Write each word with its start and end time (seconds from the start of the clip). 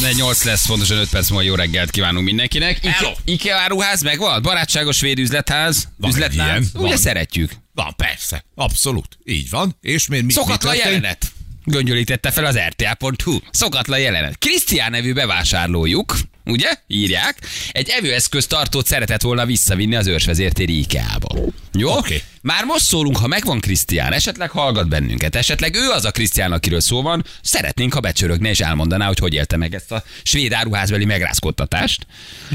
8 0.00 0.42
lesz, 0.44 0.66
pontosan 0.66 0.98
5 0.98 1.08
perc 1.08 1.28
múlva 1.28 1.44
jó 1.44 1.54
reggelt 1.54 1.90
kívánunk 1.90 2.24
mindenkinek. 2.24 2.78
Hello. 2.86 3.10
Ike- 3.10 3.22
Ikea 3.24 3.56
áruház 3.56 4.02
megvan? 4.02 4.42
Barátságos 4.42 4.96
svéd 4.96 5.18
üzletház? 5.18 5.88
Van 5.96 6.12
ilyen, 6.32 6.66
Ugye 6.74 6.88
van. 6.88 6.96
szeretjük. 6.96 7.52
Van, 7.74 7.94
persze. 7.96 8.44
Abszolút. 8.54 9.18
Így 9.24 9.50
van. 9.50 9.76
És 9.80 10.08
miért 10.08 10.24
mi, 10.24 10.32
Szokatlan 10.32 10.72
mi 10.72 10.78
jelenet. 10.78 11.26
Göngyölítette 11.64 12.30
fel 12.30 12.44
az 12.44 12.56
rta.hu. 12.68 13.38
Szokatlan 13.50 13.98
jelenet. 13.98 14.38
Krisztián 14.38 14.90
nevű 14.90 15.12
bevásárlójuk, 15.12 16.16
ugye? 16.50 16.68
Írják. 16.86 17.38
Egy 17.70 17.88
evőeszköz 17.88 18.46
tartót 18.46 18.86
szeretett 18.86 19.22
volna 19.22 19.46
visszavinni 19.46 19.94
az 19.94 20.06
őrsvezértéri 20.06 20.78
IKEA-ba. 20.78 21.34
Jó? 21.72 21.96
Oké. 21.96 22.22
Már 22.42 22.64
most 22.64 22.84
szólunk, 22.84 23.16
ha 23.16 23.26
megvan 23.26 23.60
Krisztián, 23.60 24.12
esetleg 24.12 24.50
hallgat 24.50 24.88
bennünket, 24.88 25.36
esetleg 25.36 25.74
ő 25.74 25.88
az 25.88 26.04
a 26.04 26.10
Krisztián, 26.10 26.52
akiről 26.52 26.80
szó 26.80 27.02
van, 27.02 27.24
szeretnénk, 27.42 27.94
ha 27.94 28.00
becsörögne 28.00 28.48
és 28.48 28.60
elmondaná, 28.60 29.06
hogy 29.06 29.18
hogy 29.18 29.34
élte 29.34 29.56
meg 29.56 29.74
ezt 29.74 29.92
a 29.92 30.02
svéd 30.22 30.52
áruházbeli 30.52 31.04
megrázkodtatást. 31.04 32.06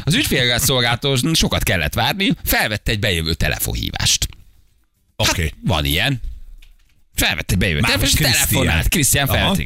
Az 0.04 0.14
ügyfélszolgáltató 0.14 1.34
sokat 1.34 1.64
kellett 1.64 1.94
várni, 1.94 2.32
felvette 2.44 2.92
egy 2.92 3.00
bejövő 3.00 3.34
telefonhívást. 3.34 4.28
Oké. 5.16 5.54
Van 5.64 5.86
ilyen. 5.86 6.22
Felvette 7.16 7.56
bejövő. 7.56 7.80
Már 7.80 7.98
telefonált, 7.98 8.88
Krisztián 8.88 9.28
felvett. 9.28 9.66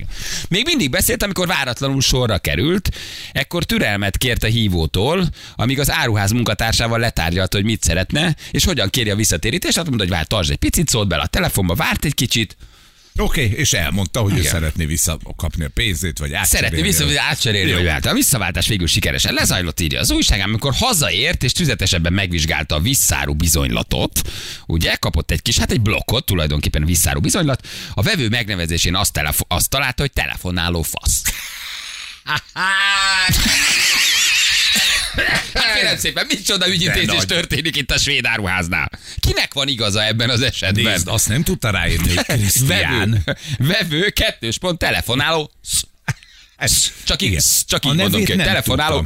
Még 0.49 0.65
mindig 0.65 0.89
beszélt, 0.89 1.23
amikor 1.23 1.47
váratlanul 1.47 2.01
sorra 2.01 2.37
került, 2.37 2.89
ekkor 3.31 3.63
türelmet 3.63 4.17
kért 4.17 4.43
a 4.43 4.47
hívótól, 4.47 5.27
amíg 5.55 5.79
az 5.79 5.91
áruház 5.91 6.31
munkatársával 6.31 6.99
letárgyalta, 6.99 7.57
hogy 7.57 7.65
mit 7.65 7.83
szeretne, 7.83 8.35
és 8.51 8.63
hogyan 8.63 8.89
kéri 8.89 9.09
a 9.09 9.15
visszatérítést. 9.15 9.75
Hát 9.75 9.85
mondta, 9.85 10.03
hogy 10.03 10.13
vár, 10.13 10.25
tartsd 10.25 10.51
egy 10.51 10.57
picit, 10.57 10.89
szólt 10.89 11.07
bele 11.07 11.21
a 11.21 11.27
telefonba, 11.27 11.75
várt 11.75 12.05
egy 12.05 12.15
kicsit, 12.15 12.57
Oké, 13.17 13.45
és 13.55 13.73
elmondta, 13.73 14.19
hogy 14.19 14.33
ő 14.33 14.37
Igen. 14.37 14.51
szeretné 14.51 14.85
visszakapni 14.85 15.63
a 15.63 15.69
pénzét, 15.73 16.17
vagy 16.17 16.33
átcserélni. 16.33 16.75
Szeretné 16.75 17.05
vissza, 17.05 17.21
átcserélni, 17.21 17.71
hogy 17.71 17.83
vált. 17.83 18.05
A 18.05 18.13
visszaváltás 18.13 18.67
végül 18.67 18.87
sikeresen 18.87 19.33
lezajlott, 19.33 19.79
írja 19.79 19.99
az 19.99 20.11
újság, 20.11 20.39
amikor 20.39 20.73
hazaért 20.73 21.43
és 21.43 21.51
tüzetesebben 21.51 22.13
megvizsgálta 22.13 22.75
a 22.75 22.79
visszáru 22.79 23.33
bizonylatot, 23.33 24.21
ugye, 24.65 24.95
kapott 24.95 25.31
egy 25.31 25.41
kis, 25.41 25.57
hát 25.57 25.71
egy 25.71 25.81
blokkot, 25.81 26.25
tulajdonképpen 26.25 26.85
visszáru 26.85 27.19
bizonylat, 27.19 27.67
a 27.93 28.01
vevő 28.01 28.29
megnevezésén 28.29 28.95
azt, 28.95 29.13
telefo- 29.13 29.51
azt 29.51 29.69
találta, 29.69 30.01
hogy 30.01 30.11
telefonáló 30.11 30.81
fasz. 30.81 31.21
Hát 35.53 35.73
kérem 35.75 35.97
szépen, 35.97 36.25
micsoda 36.27 36.67
ügyintézés 36.69 37.25
történik 37.25 37.75
itt 37.75 37.91
a 37.91 37.97
svéd 37.97 38.25
áruháznál? 38.25 38.89
Kinek 39.19 39.53
van 39.53 39.67
igaza 39.67 40.05
ebben 40.05 40.29
az 40.29 40.41
esetben? 40.41 40.83
Nézd, 40.83 41.07
azt 41.07 41.27
nem 41.27 41.43
tudta 41.43 41.69
ráírni, 41.69 42.15
hogy 42.15 42.25
Krisztián. 42.37 43.23
Vevő, 43.25 43.37
vevő, 43.57 44.09
kettős 44.09 44.57
pont, 44.57 44.77
telefonáló. 44.79 45.51
Ez- 46.57 46.91
Csak 47.03 47.21
így, 47.21 47.29
Igen. 47.29 47.41
csak 47.67 47.83
A 47.83 47.87
így 47.89 47.95
mondom 47.95 48.21
nevét 48.21 48.25
ki, 48.25 48.61
tudtam. 48.63 49.05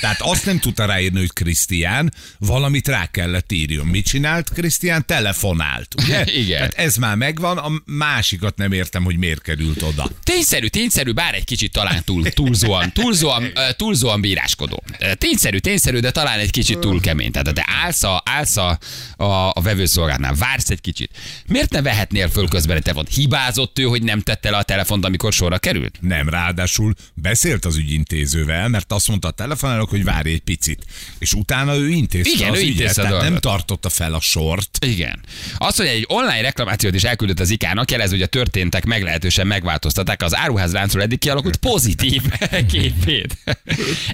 Tehát 0.00 0.20
azt 0.20 0.46
nem 0.46 0.58
tudta 0.58 0.84
ráírni, 0.84 1.18
hogy 1.18 1.32
Krisztián, 1.32 2.12
valamit 2.38 2.88
rá 2.88 3.06
kellett 3.06 3.52
írjon. 3.52 3.86
Mit 3.86 4.04
csinált 4.04 4.50
Krisztián? 4.50 5.06
Telefonált, 5.06 5.94
ugye? 6.02 6.24
Igen. 6.42 6.58
Tehát 6.58 6.74
ez 6.74 6.96
már 6.96 7.16
megvan, 7.16 7.58
a 7.58 7.70
másikat 7.84 8.56
nem 8.56 8.72
értem, 8.72 9.04
hogy 9.04 9.16
miért 9.16 9.42
került 9.42 9.82
oda. 9.82 10.10
Tényszerű, 10.22 10.66
tényszerű, 10.66 11.12
bár 11.12 11.34
egy 11.34 11.44
kicsit 11.44 11.72
talán 11.72 12.04
túl, 12.04 12.30
túlzóan, 12.30 12.92
túlzóan, 12.92 13.52
túlzóan 13.76 14.20
bíráskodó. 14.20 14.82
Tényszerű, 15.14 15.58
tényszerű, 15.58 15.98
de 15.98 16.10
talán 16.10 16.38
egy 16.38 16.50
kicsit 16.50 16.78
túl 16.78 17.00
kemény. 17.00 17.30
Tehát 17.32 17.54
te 17.54 17.64
állsz 17.82 18.02
a, 18.02 18.22
állsz 18.24 18.56
a, 18.56 18.78
a, 19.16 19.24
a 19.48 19.60
vevőszolgálnál, 19.62 20.34
vársz 20.34 20.70
egy 20.70 20.80
kicsit. 20.80 21.10
Miért 21.46 21.70
ne 21.70 21.82
vehetnél 21.82 22.28
föl 22.28 22.48
közben 22.48 22.76
egy 22.76 22.82
telefont? 22.82 23.14
Hibázott 23.14 23.78
ő, 23.78 23.82
hogy 23.82 24.02
nem 24.02 24.20
tette 24.20 24.50
le 24.50 24.56
a 24.56 24.62
telefont, 24.62 25.04
amikor 25.04 25.32
sorra 25.32 25.58
került? 25.58 25.98
Nem, 26.00 26.28
ráadásul 26.40 26.94
beszélt 27.14 27.64
az 27.64 27.76
ügyintézővel, 27.76 28.68
mert 28.68 28.92
azt 28.92 29.08
mondta 29.08 29.28
a 29.28 29.30
telefonálók, 29.30 29.88
hogy 29.88 30.04
várj 30.04 30.30
egy 30.30 30.40
picit. 30.40 30.84
És 31.18 31.32
utána 31.32 31.76
ő 31.76 31.88
intézte 31.88 32.30
Igen, 32.30 32.50
az 32.50 32.58
ő 32.58 32.62
ügyet, 32.62 32.94
tehát 32.94 33.20
nem 33.20 33.38
tartotta 33.38 33.88
fel 33.88 34.14
a 34.14 34.20
sort. 34.20 34.84
Igen. 34.86 35.20
Az, 35.58 35.76
hogy 35.76 35.86
egy 35.86 36.04
online 36.08 36.40
reklamációt 36.40 36.94
is 36.94 37.04
elküldött 37.04 37.40
az 37.40 37.50
IK-nak, 37.50 37.90
jelez, 37.90 38.10
hogy 38.10 38.22
a 38.22 38.26
történtek 38.26 38.84
meglehetősen 38.84 39.46
megváltoztatták 39.46 40.22
az 40.22 40.36
áruházláncról 40.36 41.02
eddig 41.02 41.18
kialakult 41.18 41.56
pozitív 41.56 42.22
képét. 42.72 43.36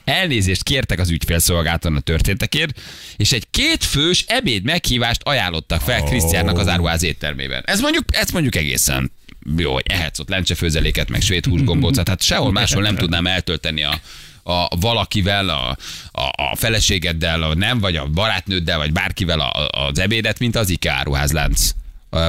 Elnézést 0.05 0.63
kértek 0.63 0.99
az 0.99 1.11
ügyfélszolgáltatón 1.11 1.97
a 1.97 2.01
történtekért, 2.01 2.81
és 3.17 3.33
egy 3.33 3.47
kétfős 3.51 4.25
ebéd 4.27 4.63
meghívást 4.63 5.21
ajánlottak 5.23 5.81
fel 5.81 6.03
Krisztiánnak 6.03 6.59
az 6.59 6.69
áruház 6.69 7.03
éttermében. 7.03 7.63
Ez 7.67 7.81
mondjuk, 7.81 8.05
ez 8.11 8.31
mondjuk 8.31 8.55
egészen 8.55 9.11
jó, 9.57 9.73
hogy 9.73 9.85
ehetsz 9.87 10.19
ott 10.19 10.29
lencsefőzeléket, 10.29 11.09
meg 11.09 11.21
svéd 11.21 11.47
húsgombócot, 11.47 12.09
hát 12.09 12.23
sehol 12.23 12.53
máshol 12.53 12.83
nem 12.83 12.97
tudnám 12.97 13.27
eltölteni 13.27 13.83
a, 13.85 14.01
a 14.43 14.77
valakivel, 14.77 15.49
a, 15.49 15.77
a, 16.13 16.23
a 16.51 16.57
feleségeddel, 16.57 17.43
a 17.43 17.55
nem, 17.55 17.79
vagy 17.79 17.97
a 17.97 18.07
barátnőddel, 18.07 18.79
vagy 18.79 18.93
bárkivel 18.93 19.41
a, 19.41 19.65
a- 19.65 19.87
az 19.87 19.99
ebédet, 19.99 20.39
mint 20.39 20.57
az 20.57 20.69
IKEA 20.71 20.93
áruházlánc 20.95 21.71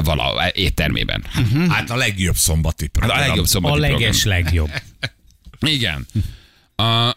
vala, 0.04 0.52
éttermében. 0.54 1.24
Hát 1.70 1.90
a 1.90 1.96
legjobb 1.96 2.36
szombati 2.36 2.90
Hát 2.94 2.96
a 2.96 3.00
program. 3.08 3.28
legjobb 3.28 3.46
A 3.46 3.48
szombati 3.48 3.80
leges 3.80 4.24
legjobb. 4.24 4.70
program. 4.70 5.76
Igen. 5.76 6.08
A, 6.80 7.08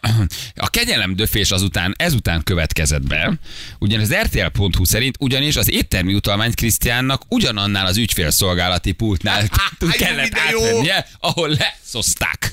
a 0.55 0.71
kegyelem 0.71 1.17
döfés 1.17 1.51
azután, 1.51 1.95
ezután 1.99 2.43
következett 2.43 3.07
be, 3.07 3.39
ugyanis 3.79 4.09
az 4.09 4.15
RTL.hu 4.15 4.85
szerint 4.85 5.17
ugyanis 5.19 5.57
az 5.57 5.71
éttermi 5.71 6.15
utalmányt 6.15 6.55
Krisztiánnak 6.55 7.23
ugyanannál 7.29 7.87
az 7.87 7.97
ügyfélszolgálati 7.97 8.93
pultnál 8.93 9.49
kellett 9.99 10.39
átvennie, 10.39 11.07
ahol 11.19 11.49
leszozták. 11.49 12.53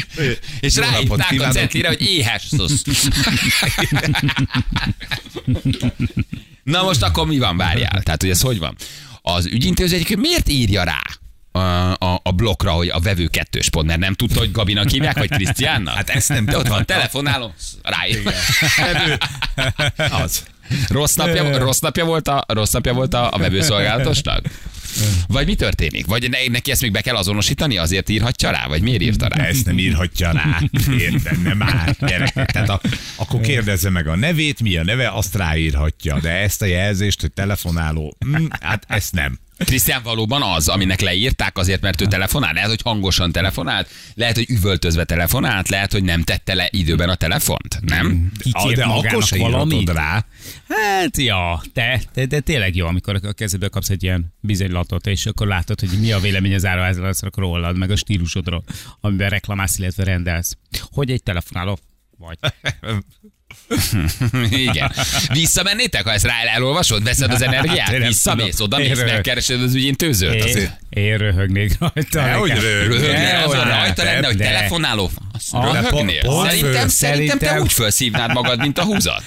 És 0.60 0.76
ráírták 0.76 1.40
a 1.40 1.48
cetlire, 1.48 1.88
hogy 1.88 2.02
éhes 2.02 2.46
szosz. 2.50 2.82
Na 6.62 6.82
most 6.82 7.02
akkor 7.02 7.26
mi 7.26 7.38
van, 7.38 7.56
várjál? 7.56 8.02
Tehát, 8.02 8.20
hogy 8.20 8.30
ez 8.30 8.40
hogy 8.40 8.58
van? 8.58 8.76
Az 9.22 9.46
ügyintéző 9.46 9.94
egyébként 9.94 10.20
miért 10.20 10.48
írja 10.48 10.82
rá 10.82 11.02
a, 11.52 11.58
a, 11.92 12.20
a 12.22 12.30
blokkra, 12.32 12.70
hogy 12.70 12.88
a 12.88 13.00
vevő 13.00 13.26
kettős 13.26 13.68
pont, 13.68 13.86
mert 13.86 14.00
nem 14.00 14.14
tudta, 14.14 14.38
hogy 14.38 14.52
Gabinak 14.52 14.88
hívják, 14.88 15.18
vagy 15.18 15.28
Krisztiánnak? 15.30 15.94
Hát 15.94 16.10
ezt 16.10 16.28
nem 16.28 16.44
De 16.44 16.56
ott 16.56 16.66
van, 16.68 16.78
tudta. 16.78 16.94
telefonálom, 16.94 17.52
ráír. 17.82 18.22
Az. 20.22 20.42
Rossz 20.88 21.14
napja, 21.14 21.58
rossz 21.58 21.78
napja 21.78 22.04
volt 22.04 22.28
a, 22.28 22.44
rossz 22.48 22.72
napja 22.72 22.92
volt 22.92 23.14
a, 23.14 23.30
a 23.30 23.38
vevőszolgálatosnak? 23.38 24.44
Vagy 25.28 25.46
mi 25.46 25.54
történik? 25.54 26.06
Vagy 26.06 26.30
ne, 26.30 26.38
neki 26.50 26.70
ezt 26.70 26.80
még 26.82 26.92
be 26.92 27.00
kell 27.00 27.16
azonosítani, 27.16 27.78
azért 27.78 28.08
írhatja 28.08 28.50
rá? 28.50 28.66
Vagy 28.66 28.82
miért 28.82 29.02
írta 29.02 29.28
rá? 29.28 29.44
Ezt 29.44 29.66
nem 29.66 29.78
írhatja 29.78 30.32
rá. 30.32 30.60
Érted, 30.98 31.42
nem 31.42 31.56
már, 31.56 31.96
gyerekek. 31.98 32.50
Tehát 32.50 32.68
a, 32.68 32.80
akkor 33.16 33.40
kérdezze 33.40 33.90
meg 33.90 34.06
a 34.06 34.16
nevét, 34.16 34.60
mi 34.60 34.76
a 34.76 34.84
neve, 34.84 35.10
azt 35.10 35.34
ráírhatja. 35.34 36.20
De 36.20 36.30
ezt 36.30 36.62
a 36.62 36.66
jelzést, 36.66 37.20
hogy 37.20 37.32
telefonáló, 37.32 38.16
hm, 38.18 38.44
hát 38.60 38.84
ezt 38.88 39.12
nem. 39.12 39.38
Krisztián 39.64 40.02
valóban 40.02 40.42
az, 40.42 40.68
aminek 40.68 41.00
leírták 41.00 41.58
azért, 41.58 41.80
mert 41.80 42.00
ő 42.00 42.06
telefonál. 42.06 42.52
Lehet, 42.52 42.68
hogy 42.68 42.82
hangosan 42.82 43.32
telefonált, 43.32 43.88
lehet, 44.14 44.34
hogy 44.34 44.50
üvöltözve 44.50 45.04
telefonált, 45.04 45.68
lehet, 45.68 45.92
hogy 45.92 46.02
nem 46.02 46.22
tette 46.22 46.54
le 46.54 46.68
időben 46.70 47.08
a 47.08 47.14
telefont, 47.14 47.80
nem? 47.80 48.32
Kikért 48.38 48.76
de 48.76 48.84
akkor 48.84 49.22
se 49.22 49.38
valamit. 49.38 49.90
rá. 49.90 50.24
Hát, 50.68 51.16
ja, 51.16 51.62
de, 51.72 52.02
de, 52.14 52.26
de 52.26 52.40
tényleg 52.40 52.76
jó, 52.76 52.86
amikor 52.86 53.20
a 53.22 53.32
kezedbe 53.32 53.68
kapsz 53.68 53.90
egy 53.90 54.02
ilyen 54.02 54.34
bizonylatot, 54.40 55.06
és 55.06 55.26
akkor 55.26 55.46
látod, 55.46 55.80
hogy 55.80 56.00
mi 56.00 56.12
a 56.12 56.18
vélemény 56.18 56.54
az 56.54 56.66
áruházról 56.66 57.30
rólad, 57.34 57.76
meg 57.76 57.90
a 57.90 57.96
stílusodról, 57.96 58.64
amiben 59.00 59.28
reklamálsz, 59.28 59.78
illetve 59.78 60.04
rendelsz. 60.04 60.56
Hogy 60.92 61.10
egy 61.10 61.22
telefonáló 61.22 61.78
vagy. 62.20 62.38
Igen. 64.50 64.92
Visszamennétek, 65.32 66.04
ha 66.04 66.12
ezt 66.12 66.24
rá 66.24 66.32
elolvasod, 66.54 67.02
veszed 67.02 67.32
az 67.32 67.42
energiát, 67.42 67.92
én 67.92 68.06
visszamész, 68.06 68.60
oda 68.60 68.76
mész, 68.76 68.98
Én 68.98 69.04
megkeresed 69.04 69.62
az 69.62 69.74
ügyintézőt. 69.74 70.34
Én, 70.34 70.42
Azért 70.42 70.78
én 70.90 71.16
röhögnék 71.16 71.78
rajta. 71.78 72.22
Azon 73.44 73.58
hogy 73.58 73.68
rajta 73.68 74.02
nem, 74.02 74.12
lenne, 74.12 74.26
hogy 74.26 74.36
telefonáló 74.36 75.10
Röhögnél. 75.52 76.20
pont 76.20 76.48
Szerintem, 76.48 76.72
föl. 76.80 76.88
szerintem 76.88 77.38
te 77.38 77.60
úgy 77.60 77.72
felszívnád 77.72 78.32
magad, 78.32 78.58
mint 78.58 78.78
a 78.78 78.84
húzat. 78.84 79.22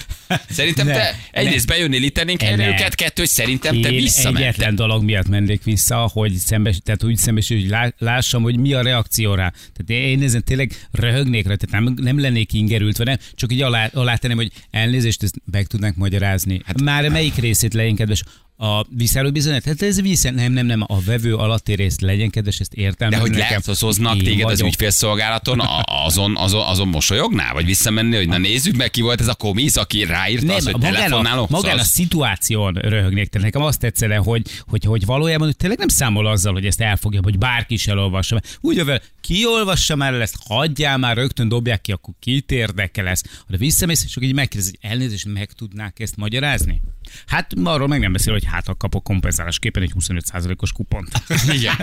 Szerintem 0.50 0.88
Ne, 0.88 0.94
te 0.94 1.15
egyrészt 1.31 1.68
bejönnél 1.68 2.04
itt 2.04 2.18
őket, 2.60 2.95
kettő, 2.95 3.21
hogy 3.21 3.30
szerintem 3.31 3.81
te 3.81 3.89
Én 3.92 4.01
visszamentél. 4.01 4.48
egyetlen 4.48 4.75
dolog 4.75 5.04
miatt 5.04 5.27
mennék 5.27 5.63
vissza, 5.63 6.10
hogy 6.13 6.33
szembes, 6.33 6.77
tehát 6.83 7.04
úgy 7.04 7.18
szembesül, 7.18 7.60
hogy 7.60 7.69
lá- 7.69 7.95
lássam, 7.98 8.42
hogy 8.44 8.57
mi 8.57 8.74
a 8.74 8.81
reakció 8.81 9.33
rá. 9.33 9.50
Tehát 9.74 10.04
én 10.06 10.24
ezen 10.24 10.44
tényleg 10.44 10.71
röhögnék 10.92 11.48
rá, 11.48 11.56
tehát 11.56 11.86
nem, 11.86 11.94
nem 12.01 12.19
lennék 12.19 12.54
ingerültve, 12.54 13.04
nem, 13.04 13.18
csak 13.36 13.51
így 13.51 13.62
alá, 13.62 13.89
alá 13.94 14.15
tenném, 14.15 14.38
hogy 14.38 14.51
elnézést, 14.71 15.24
ezt 15.24 15.36
meg 15.51 15.65
tudnánk 15.68 15.95
magyarázni. 15.95 16.62
Hát, 16.65 16.81
Már 16.81 17.10
melyik 17.10 17.36
részét 17.36 17.74
kedves? 17.95 18.24
A 18.55 18.85
visszaálló 18.89 19.31
bizonyat, 19.31 19.63
hát 19.63 19.81
ez 19.81 20.01
vissza, 20.01 20.31
nem, 20.31 20.51
nem, 20.51 20.65
nem, 20.65 20.83
a 20.88 21.01
vevő 21.01 21.35
alatti 21.35 21.73
részt 21.73 22.01
legyen 22.01 22.29
kedves, 22.29 22.59
ezt 22.59 22.73
értem. 22.73 23.09
De 23.09 23.17
hogy 23.17 23.35
lehoznak 23.35 24.21
téged 24.21 24.50
az 24.50 24.61
ügyfélszolgálaton, 24.61 25.61
azon, 25.83 26.38
azon, 26.38 26.61
azon 26.61 26.88
mosolyognál? 26.88 27.53
Vagy 27.53 27.65
visszamenni, 27.65 28.15
hogy 28.15 28.27
na 28.27 28.38
nézzük 28.38 28.75
meg, 28.75 28.89
ki 28.89 29.01
volt 29.01 29.21
ez 29.21 29.27
a 29.27 29.35
komisz, 29.35 29.77
aki 29.77 30.05
ráírta 30.05 30.45
Nem, 30.45 30.55
azt, 30.55 30.65
hogy 30.65 30.73
magán, 30.73 30.94
telefonáló? 30.94 31.44
a, 31.44 31.47
magán 31.50 31.77
a 31.77 31.83
szituáción 31.83 32.73
röhögnék, 32.73 33.29
tehát 33.29 33.47
nekem 33.47 33.61
azt 33.61 33.79
tetszene, 33.79 34.15
hogy, 34.15 34.41
hogy, 34.67 34.83
hogy 34.83 35.05
valójában 35.05 35.47
hogy 35.47 35.57
tényleg 35.57 35.77
nem 35.77 35.88
számol 35.88 36.27
azzal, 36.27 36.53
hogy 36.53 36.65
ezt 36.65 36.81
elfogja, 36.81 37.19
hogy 37.23 37.38
bárki 37.38 37.73
is 37.73 37.88
elolvassa. 37.88 38.41
Úgy 38.61 38.75
jövel, 38.75 39.01
ki 39.21 39.45
olvassa 39.45 39.95
már 39.95 40.13
el 40.13 40.21
ezt, 40.21 40.35
hagyjál 40.47 40.97
már, 40.97 41.15
rögtön 41.15 41.47
dobják 41.47 41.81
ki, 41.81 41.91
akkor 41.91 42.13
kit 42.19 42.51
érdekel 42.51 43.07
ez. 43.07 43.21
Ha 43.50 43.57
visszamész, 43.57 44.03
és 44.03 44.15
akkor 44.15 44.27
így 44.27 44.33
megkérdez, 44.33 44.69
hogy 44.69 44.89
elnézést, 44.91 45.25
meg 45.33 45.51
tudnák 45.51 46.00
ezt 46.00 46.15
magyarázni? 46.15 46.81
Hát 47.25 47.51
arról 47.63 47.88
meg 47.88 48.00
nem 48.00 48.11
beszél, 48.11 48.33
hogy 48.33 48.42
hát 48.43 48.65
kapok 48.77 49.03
kompenzálásképpen 49.03 49.83
egy 49.83 49.91
25%-os 49.99 50.71
kupont. 50.71 51.09
Igen. 51.57 51.73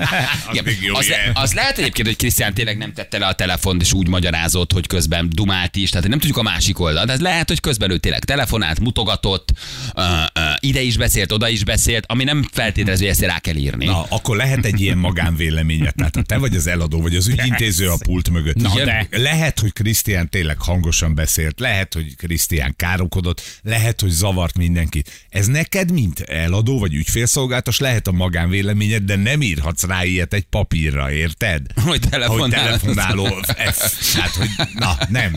Igen. 0.51 0.65
még 0.65 0.79
jó 0.83 0.95
Az, 0.95 1.09
le, 1.09 1.31
az 1.35 1.53
lehet 1.53 1.79
egyébként, 1.79 2.07
hogy 2.07 2.17
Krisztián 2.17 2.55
tényleg 2.55 2.77
nem 2.77 2.93
tette 2.93 3.19
le 3.19 3.27
a 3.27 3.33
telefont, 3.33 3.83
és 3.83 3.93
úgy 3.93 4.09
magyarázott, 4.09 4.73
hogy 4.73 4.87
közben 4.87 5.29
dumált 5.31 5.77
is, 5.77 5.91
tehát 5.91 6.09
nem 6.09 6.19
tudjuk 6.19 6.39
a 6.39 6.43
másik 6.43 6.79
oldalt, 6.79 7.07
de 7.07 7.13
ez 7.13 7.21
lehet, 7.21 7.49
hogy 7.49 7.61
közben 7.61 7.91
ő 7.91 7.99
tényleg 7.99 8.25
telefonált, 8.25 8.81
mutogatott, 8.81 9.53
uh, 9.95 10.05
uh, 10.05 10.43
ide 10.59 10.81
is 10.81 10.97
beszélt, 10.97 11.33
oda 11.33 11.49
is 11.49 11.65
beszélt, 11.65 12.05
ami 12.07 12.25
nem 12.25 12.49
feltételező, 12.53 13.03
hogy 13.03 13.13
ezt 13.13 13.21
rá 13.21 13.39
kell 13.39 13.57
írni. 13.57 13.85
Na, 13.85 14.03
akkor 14.09 14.37
lehet 14.37 14.65
egy 14.65 14.81
ilyen 14.81 14.99
magánvéleményed. 14.99 15.95
Tehát 15.95 16.27
te 16.27 16.39
vagy 16.39 16.57
az 16.57 16.67
eladó, 16.67 17.01
vagy 17.01 17.17
az 17.17 17.29
ügyintéző 17.29 17.89
a 17.89 17.97
pult 18.05 18.31
mögött. 18.31 18.57
Na, 18.57 18.71
Igen, 18.75 18.87
de. 18.87 19.19
Lehet, 19.19 19.59
hogy 19.59 19.73
Krisztián 19.73 20.29
tényleg 20.29 20.61
hangosan 20.61 21.15
beszélt, 21.15 21.61
lehet, 21.61 21.95
hogy 21.95 22.17
Krisztián 22.17 22.75
káromkodott, 22.77 23.61
lehet, 23.63 24.01
hogy 24.01 24.11
zavart 24.11 24.57
mindenkit. 24.57 25.27
Ez 25.29 25.47
neked, 25.47 25.93
mint 25.93 26.21
eladó 26.51 26.79
vagy 26.79 26.95
ügyfélszolgáltatás 26.95 27.79
lehet 27.79 28.07
a 28.07 28.13
magánvéleményed, 28.13 29.03
de 29.03 29.17
nem 29.17 29.43
írhatsz 29.43 29.83
rá 29.83 30.05
ilyet 30.05 30.35
egy 30.35 30.45
papírra, 30.45 31.13
érted? 31.13 31.67
Hogy 31.75 31.85
Hogy 31.85 32.01
telefonál. 32.11 32.49
telefonáló 32.65 33.27
F. 33.73 34.15
Hát, 34.15 34.31
hogy 34.35 34.49
na, 34.75 34.97
nem, 35.09 35.33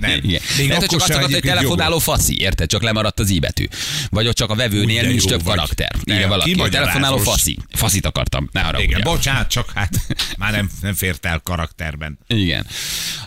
nem. 0.00 0.20
Igen. 0.22 0.40
Lehet, 0.58 0.76
hogy 0.76 0.88
csak 0.88 1.00
azt 1.00 1.12
hogy 1.12 1.40
telefonáló 1.40 1.90
jogos. 1.90 2.04
faszi, 2.04 2.40
érted? 2.40 2.68
Csak 2.68 2.82
lemaradt 2.82 3.20
az 3.20 3.30
i 3.30 3.34
íbetű. 3.34 3.66
Vagy 4.10 4.26
ott 4.26 4.34
csak 4.34 4.50
a 4.50 4.54
vevőnél 4.54 5.02
nincs 5.02 5.24
több 5.24 5.42
vagy. 5.42 5.54
karakter. 5.54 5.90
Írja 6.04 6.28
valaki. 6.28 6.50
kimagyarázós. 6.50 6.92
Telefonáló 6.92 7.16
faszi. 7.32 7.58
Faszit 7.72 8.06
akartam. 8.06 8.48
Ne 8.52 8.60
haragudj. 8.60 8.88
Igen, 8.90 9.00
bocsánat, 9.04 9.48
csak 9.48 9.70
hát 9.74 9.90
már 10.36 10.52
nem, 10.52 10.70
nem 10.80 10.94
fért 10.94 11.26
el 11.26 11.40
karakterben. 11.44 12.18
Igen. 12.26 12.66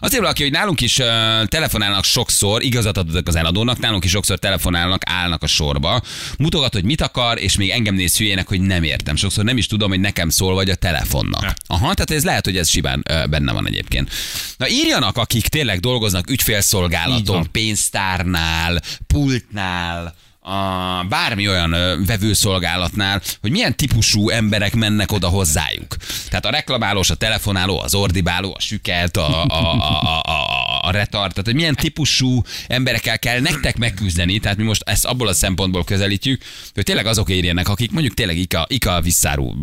Azért 0.02 0.22
valaki, 0.22 0.44
hogy 0.44 0.52
nálunk 0.52 0.82
is 0.82 0.98
uh, 0.98 1.06
telefonálnak 1.46 2.04
sokszor, 2.04 2.64
igazat 2.64 2.98
adok 2.98 3.28
az 3.28 3.36
eladónak, 3.36 3.80
nálunk 3.80 4.04
is 4.04 4.12
sokszor 4.12 4.40
telefonálnak, 4.40 5.02
állnak 5.06 5.44
a 5.44 5.48
sorba, 5.48 6.02
mutogat, 6.38 6.74
hogy 6.74 6.84
mit 6.84 7.02
akar, 7.02 7.40
és 7.40 7.58
még 7.58 7.70
engem 7.70 7.96
néz 7.96 8.18
hülyének, 8.18 8.48
hogy 8.48 8.62
nem 8.62 8.84
értem. 8.84 9.16
Sokszor 9.16 9.44
nem 9.44 9.58
is 9.58 9.68
tudom, 9.68 9.90
hogy 9.90 10.00
nekem 10.00 10.30
szól, 10.30 10.54
vagy 10.54 10.70
a 10.70 10.76
telefonnak. 10.76 11.54
Aha, 11.68 11.94
tehát 11.94 12.12
ez 12.12 12.24
lehet, 12.24 12.46
hogy 12.46 12.58
ez 12.58 12.70
simán 12.70 13.04
uh, 13.10 13.28
benne 13.28 13.52
van 13.52 13.68
egyébként. 13.68 14.10
Na 14.58 14.70
írjanak, 14.70 15.18
akik 15.18 15.48
tényleg 15.48 15.80
dolgoznak 15.80 16.30
ügyfélszolgálaton, 16.30 17.52
pénztárnál, 17.52 18.82
pultnál, 19.08 20.16
a 20.44 21.04
bármi 21.10 21.48
olyan 21.48 21.76
vevőszolgálatnál, 22.06 23.22
hogy 23.42 23.52
milyen 23.52 23.76
típusú 23.76 24.30
emberek 24.30 24.76
mennek 24.76 25.12
oda 25.12 25.28
hozzájuk. 25.28 25.96
Tehát 26.30 26.46
a 26.46 26.50
reklamálós, 26.50 27.10
a 27.10 27.16
telefonáló, 27.16 27.80
az 27.80 27.96
ordibáló, 27.96 28.54
a 28.58 28.62
süket, 28.62 29.18
a, 29.18 29.44
a, 29.44 29.74
a, 29.74 30.22
a, 30.22 30.80
a, 30.82 30.92
retard, 30.92 31.30
tehát 31.30 31.46
hogy 31.46 31.56
milyen 31.56 31.76
típusú 31.76 32.42
emberekkel 32.68 33.20
kell 33.20 33.40
nektek 33.40 33.78
megküzdeni, 33.78 34.40
tehát 34.40 34.58
mi 34.58 34.64
most 34.64 34.82
ezt 34.86 35.06
abból 35.06 35.28
a 35.28 35.34
szempontból 35.34 35.84
közelítjük, 35.84 36.42
hogy 36.74 36.84
tényleg 36.84 37.06
azok 37.06 37.30
érjenek, 37.30 37.70
akik 37.70 37.92
mondjuk 37.92 38.14
tényleg 38.14 38.38
IKA, 38.38 38.66
IKA 38.70 39.02
visszáró 39.02 39.56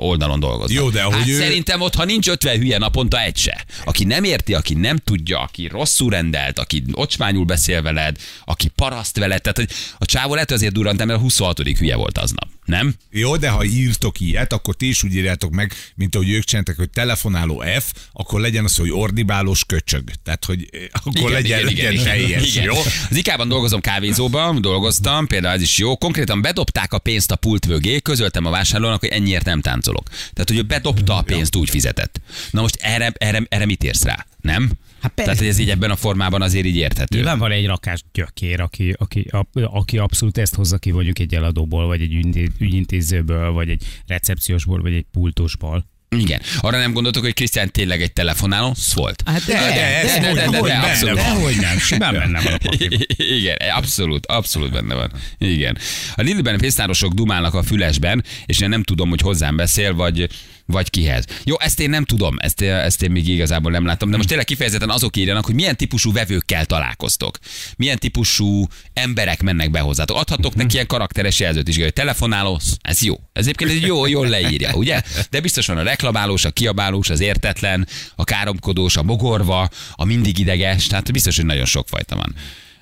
oldalon 0.00 0.40
dolgoznak. 0.40 0.78
Jó, 0.78 0.90
de 0.90 1.02
ahogy 1.02 1.18
hát 1.18 1.28
ő- 1.28 1.38
Szerintem 1.38 1.80
ott, 1.80 1.94
ha 1.94 2.04
nincs 2.04 2.28
50 2.28 2.56
hülye 2.58 2.78
naponta 2.78 3.20
egy 3.22 3.36
se. 3.36 3.64
Aki 3.84 4.04
nem 4.04 4.24
érti, 4.24 4.54
aki 4.54 4.74
nem 4.74 4.96
tudja, 4.96 5.40
aki 5.40 5.66
rosszul 5.68 6.10
rendelt, 6.10 6.58
aki 6.58 6.84
ocsmányul 6.92 7.44
beszél 7.44 7.82
veled, 7.82 8.16
aki 8.44 8.68
paraszt 8.68 9.18
veled, 9.18 9.40
tehát 9.42 9.56
hogy 9.58 9.70
a 9.98 10.04
csávó 10.04 10.34
lehet 10.34 10.50
azért 10.50 10.72
durrant, 10.72 11.04
mert 11.04 11.18
a 11.18 11.22
26. 11.22 11.58
hülye 11.58 11.96
volt 11.96 12.18
aznap. 12.18 12.48
Nem? 12.64 12.94
Jó, 13.10 13.36
de 13.36 13.48
ha 13.48 13.64
írtok 13.64 14.20
ilyet, 14.20 14.52
akkor 14.52 14.74
ti 14.74 14.88
is 14.88 15.02
úgy 15.02 15.14
írjátok 15.14 15.52
meg, 15.52 15.72
mint 15.94 16.14
ahogy 16.14 16.30
ők 16.30 16.44
csináltak, 16.44 16.76
hogy 16.76 16.90
telefonáló 16.90 17.64
F, 17.78 17.92
akkor 18.12 18.40
legyen 18.40 18.64
az, 18.64 18.76
hogy 18.76 18.90
ordibálós 18.90 19.64
köcsög. 19.64 20.10
Tehát, 20.22 20.44
hogy 20.44 20.68
eh, 20.72 20.80
akkor 20.92 21.30
legyen, 21.30 21.64
legyen 21.64 21.96
teljes, 21.96 22.54
igen. 22.54 22.64
jó? 22.64 22.74
Az 23.10 23.16
IK-ban 23.16 23.48
dolgozom 23.48 23.80
kávézóban, 23.80 24.60
dolgoztam, 24.60 25.26
például 25.26 25.54
ez 25.54 25.62
is 25.62 25.78
jó. 25.78 25.96
Konkrétan 25.96 26.42
bedobták 26.42 26.92
a 26.92 26.98
pénzt 26.98 27.30
a 27.30 27.36
pult 27.36 27.66
mögé, 27.66 28.00
közöltem 28.00 28.46
a 28.46 28.50
vásárlónak, 28.50 29.00
hogy 29.00 29.08
ennyiért 29.08 29.44
nem 29.44 29.60
táncolok. 29.60 30.08
Tehát, 30.08 30.48
hogy 30.48 30.58
ő 30.58 30.62
bedobta 30.62 31.16
a 31.16 31.22
pénzt, 31.22 31.56
úgy 31.56 31.70
fizetett. 31.70 32.20
Na 32.50 32.60
most 32.60 32.76
erre, 32.80 33.12
erre, 33.16 33.42
erre 33.48 33.66
mit 33.66 33.84
érsz 33.84 34.02
rá? 34.02 34.26
Nem? 34.40 34.70
Hát 35.02 35.12
persze. 35.14 35.22
Tehát, 35.22 35.38
hogy 35.38 35.48
ez 35.48 35.58
így 35.58 35.70
ebben 35.70 35.90
a 35.90 35.96
formában 35.96 36.42
azért 36.42 36.66
így 36.66 36.76
érthető. 36.76 37.16
Nyilván 37.16 37.38
van 37.38 37.50
egy 37.50 37.66
rakás 37.66 38.04
gyökér, 38.12 38.60
aki, 38.60 38.94
aki, 38.98 39.20
a, 39.30 39.46
aki 39.52 39.98
abszolút 39.98 40.38
ezt 40.38 40.54
hozza 40.54 40.78
ki 40.78 40.90
mondjuk 40.90 41.18
egy 41.18 41.34
eladóból, 41.34 41.86
vagy 41.86 42.00
egy 42.00 42.14
ügyinté- 42.14 42.52
ügyintézőből, 42.58 43.50
vagy 43.50 43.68
egy 43.68 43.84
recepciósból, 44.06 44.80
vagy 44.80 44.94
egy 44.94 45.06
pultosból. 45.12 45.90
Igen. 46.18 46.40
Arra 46.60 46.78
nem 46.78 46.92
gondoltok, 46.92 47.22
hogy 47.22 47.34
Krisztián 47.34 47.72
tényleg 47.72 48.02
egy 48.02 48.12
telefonáló 48.12 48.74
volt? 48.94 49.22
Hát 49.26 49.44
de, 49.44 49.52
de, 49.52 49.68
de, 49.68 50.20
de, 50.20 50.34
de, 50.34 50.50
de, 50.50 50.60
de, 50.60 50.74
abszolút. 50.74 51.14
de, 51.16 51.30
hogy 51.30 51.56
nem, 51.60 51.78
simán 51.78 52.14
benne 52.14 52.40
van 52.40 52.52
a 52.52 52.58
pakliban. 52.58 52.98
Igen, 53.38 53.56
abszolút, 53.74 54.26
abszolút 54.26 54.70
benne 54.70 54.94
van. 54.94 55.12
Igen. 55.38 55.78
A 56.14 56.22
Lidlben 56.22 56.58
pénztárosok 56.58 57.12
dumálnak 57.12 57.54
a 57.54 57.62
fülesben, 57.62 58.24
és 58.46 58.60
én 58.60 58.68
nem 58.68 58.82
tudom, 58.82 59.08
hogy 59.08 59.20
hozzám 59.20 59.56
beszél, 59.56 59.94
vagy, 59.94 60.28
vagy 60.72 60.90
kihez. 60.90 61.24
Jó, 61.44 61.60
ezt 61.60 61.80
én 61.80 61.90
nem 61.90 62.04
tudom, 62.04 62.36
ezt, 62.38 62.60
ezt 62.60 63.02
én 63.02 63.10
még 63.10 63.28
igazából 63.28 63.70
nem 63.70 63.84
láttam, 63.84 64.10
de 64.10 64.16
most 64.16 64.28
tényleg 64.28 64.46
kifejezetten 64.46 64.90
azok 64.90 65.16
írjanak, 65.16 65.44
hogy 65.44 65.54
milyen 65.54 65.76
típusú 65.76 66.12
vevőkkel 66.12 66.64
találkoztok. 66.64 67.38
Milyen 67.76 67.98
típusú 67.98 68.66
emberek 68.92 69.42
mennek 69.42 69.70
be 69.70 69.80
hozzátok. 69.80 70.16
Adhatok 70.16 70.54
neki 70.54 70.74
ilyen 70.74 70.86
karakteres 70.86 71.40
jelzőt 71.40 71.68
is, 71.68 71.76
hogy 71.76 71.92
telefonáló, 71.92 72.60
ez 72.80 73.02
jó. 73.02 73.14
Ez 73.32 73.44
egyébként 73.44 73.70
egy 73.70 73.86
jó, 73.86 74.06
jól 74.06 74.28
leírja, 74.28 74.74
ugye? 74.74 75.02
De 75.30 75.40
biztos 75.40 75.66
van 75.66 75.76
a 75.76 75.82
reklamálós, 75.82 76.44
a 76.44 76.50
kiabálós, 76.50 77.10
az 77.10 77.20
értetlen, 77.20 77.88
a 78.14 78.24
káromkodós, 78.24 78.96
a 78.96 79.02
mogorva, 79.02 79.68
a 79.92 80.04
mindig 80.04 80.38
ideges, 80.38 80.86
tehát 80.86 81.12
biztos, 81.12 81.36
hogy 81.36 81.46
nagyon 81.46 81.64
sok 81.64 81.88
fajta 81.88 82.16
van. 82.16 82.34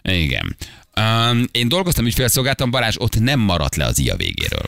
Igen. 0.02 0.56
Um, 1.00 1.44
én 1.52 1.68
dolgoztam 1.68 2.06
ügyfélszolgáltam, 2.06 2.70
Balázs 2.70 2.94
ott 2.98 3.20
nem 3.20 3.40
maradt 3.40 3.76
le 3.76 3.84
az 3.84 3.98
ia 3.98 4.16
végéről. 4.16 4.62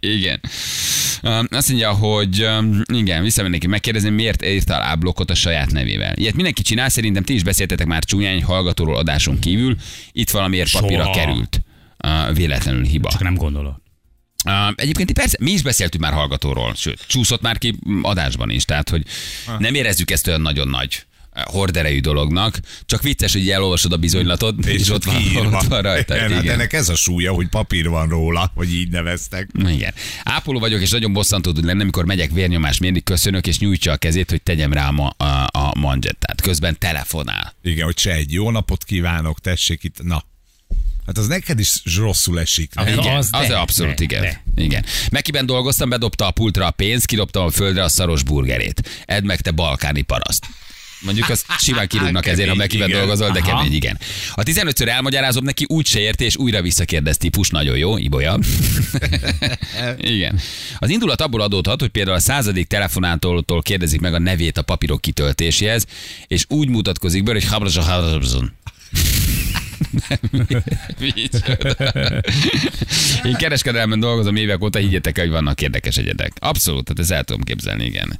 igen. 0.16 0.40
Um, 1.22 1.46
azt 1.50 1.68
mondja, 1.68 1.92
hogy 1.92 2.44
um, 2.44 2.82
igen, 2.92 3.22
visszamennék 3.22 3.66
megkérdezni, 3.66 4.08
miért 4.08 4.44
írta 4.44 4.76
a 4.76 4.96
blokkot 4.96 5.30
a 5.30 5.34
saját 5.34 5.70
nevével. 5.72 6.16
Ilyet 6.16 6.34
mindenki 6.34 6.62
csinál, 6.62 6.88
szerintem 6.88 7.22
ti 7.22 7.34
is 7.34 7.42
beszéltetek 7.42 7.86
már 7.86 8.04
csúnyány 8.04 8.42
hallgatóról 8.42 8.96
adáson 8.96 9.38
kívül. 9.38 9.76
Itt 10.12 10.30
valamiért 10.30 10.70
papírra 10.70 11.02
Soha. 11.02 11.14
került. 11.14 11.60
Uh, 12.04 12.34
véletlenül 12.34 12.84
hiba. 12.84 13.10
Csak 13.10 13.22
nem 13.22 13.34
gondolod. 13.34 13.74
Uh, 14.44 14.72
egyébként 14.74 15.12
persze, 15.12 15.36
mi 15.40 15.50
is 15.50 15.62
beszéltünk 15.62 16.02
már 16.02 16.12
hallgatóról, 16.12 16.74
sőt, 16.74 17.04
csúszott 17.06 17.40
már 17.40 17.58
ki 17.58 17.78
adásban 18.02 18.50
is, 18.50 18.64
tehát 18.64 18.88
hogy 18.88 19.02
nem 19.58 19.74
érezzük 19.74 20.10
ezt 20.10 20.26
olyan 20.26 20.40
nagyon 20.40 20.68
nagy 20.68 21.06
horderejű 21.42 22.00
dolognak, 22.00 22.60
csak 22.86 23.02
vicces, 23.02 23.32
hogy 23.32 23.50
elolvasod 23.50 23.92
a 23.92 23.96
bizonylatot, 23.96 24.66
és, 24.66 24.80
és 24.80 24.90
ott, 24.90 25.04
van, 25.04 25.16
kiírva. 25.16 25.58
ott 25.58 25.66
van 25.66 25.82
rajta. 25.82 26.18
Hát 26.18 26.30
Igen. 26.30 26.48
ennek 26.48 26.72
ez 26.72 26.88
a 26.88 26.94
súlya, 26.94 27.32
hogy 27.32 27.48
papír 27.48 27.88
van 27.88 28.08
róla, 28.08 28.50
hogy 28.54 28.74
így 28.74 28.88
neveztek. 28.88 29.48
Igen. 29.66 29.94
Ápoló 30.24 30.58
vagyok, 30.58 30.80
és 30.80 30.90
nagyon 30.90 31.12
bosszantó 31.12 31.52
tud 31.52 31.64
lenni, 31.64 31.82
amikor 31.82 32.04
megyek 32.04 32.30
vérnyomás 32.30 32.78
mérni, 32.78 33.02
köszönök, 33.02 33.46
és 33.46 33.58
nyújtja 33.58 33.92
a 33.92 33.96
kezét, 33.96 34.30
hogy 34.30 34.42
tegyem 34.42 34.72
rá 34.72 34.88
a, 34.88 35.14
a, 35.16 35.48
a 35.58 35.72
manzsettát. 35.78 36.40
Közben 36.40 36.78
telefonál. 36.78 37.54
Igen, 37.62 37.84
hogy 37.84 37.98
se 37.98 38.12
egy 38.12 38.32
jó 38.32 38.50
napot 38.50 38.84
kívánok, 38.84 39.40
tessék 39.40 39.82
itt, 39.82 40.02
na. 40.02 40.24
Hát 41.06 41.18
az 41.18 41.26
neked 41.26 41.58
is 41.58 41.82
rosszul 41.96 42.40
esik. 42.40 42.74
nem? 42.74 42.86
Igen, 42.86 43.16
az, 43.16 43.28
az 43.32 43.40
az 43.40 43.48
de, 43.48 43.56
abszolút, 43.56 43.94
de, 43.94 44.02
igen. 44.02 44.22
de. 44.22 44.62
igen. 44.62 44.84
Mekiben 45.10 45.46
dolgoztam, 45.46 45.88
bedobta 45.88 46.26
a 46.26 46.30
pultra 46.30 46.66
a 46.66 46.70
pénzt, 46.70 47.06
kidobtam 47.06 47.44
a 47.44 47.50
földre 47.50 47.82
a 47.82 47.88
szaros 47.88 48.22
burgerét. 48.22 49.02
Edd 49.04 49.24
meg 49.24 49.40
te 49.40 49.50
balkáni 49.50 50.02
paraszt. 50.02 50.46
Mondjuk 51.04 51.28
azt 51.28 51.46
simán 51.58 51.88
kirúgnak 51.88 52.26
ezért, 52.26 52.48
ha 52.48 52.64
igen. 52.64 52.90
dolgozol, 52.90 53.30
de 53.30 53.40
kemény, 53.40 53.72
igen. 53.72 53.98
A 54.34 54.42
15-ször 54.42 54.88
elmagyarázom 54.88 55.44
neki, 55.44 55.64
úgy 55.68 55.86
se 55.86 56.00
érti, 56.00 56.24
és 56.24 56.36
újra 56.36 56.62
visszakérdez 56.62 57.16
típus, 57.16 57.48
nagyon 57.48 57.76
jó, 57.76 57.98
ibolya. 57.98 58.38
igen. 59.98 60.40
Az 60.78 60.90
indulat 60.90 61.20
abból 61.20 61.40
adódhat, 61.40 61.80
hogy 61.80 61.88
például 61.90 62.16
a 62.16 62.20
századik 62.20 62.66
telefonától 62.66 63.44
kérdezik 63.62 64.00
meg 64.00 64.14
a 64.14 64.18
nevét 64.18 64.58
a 64.58 64.62
papírok 64.62 65.00
kitöltéséhez, 65.00 65.86
és 66.26 66.44
úgy 66.48 66.68
mutatkozik 66.68 67.22
be, 67.22 67.32
hogy 67.32 67.44
Habrazsa 67.44 67.82
Habrazson. 67.82 68.52
Én 73.24 73.34
kereskedelemben 73.34 74.00
dolgozom 74.00 74.36
évek 74.36 74.62
óta, 74.62 74.78
higgyetek 74.78 75.18
hogy 75.18 75.30
vannak 75.30 75.60
érdekes 75.60 75.96
egyedek. 75.96 76.32
Abszolút, 76.38 76.84
tehát 76.84 77.00
ezt 77.00 77.10
el 77.10 77.24
tudom 77.24 77.42
képzelni, 77.42 77.84
igen. 77.84 78.18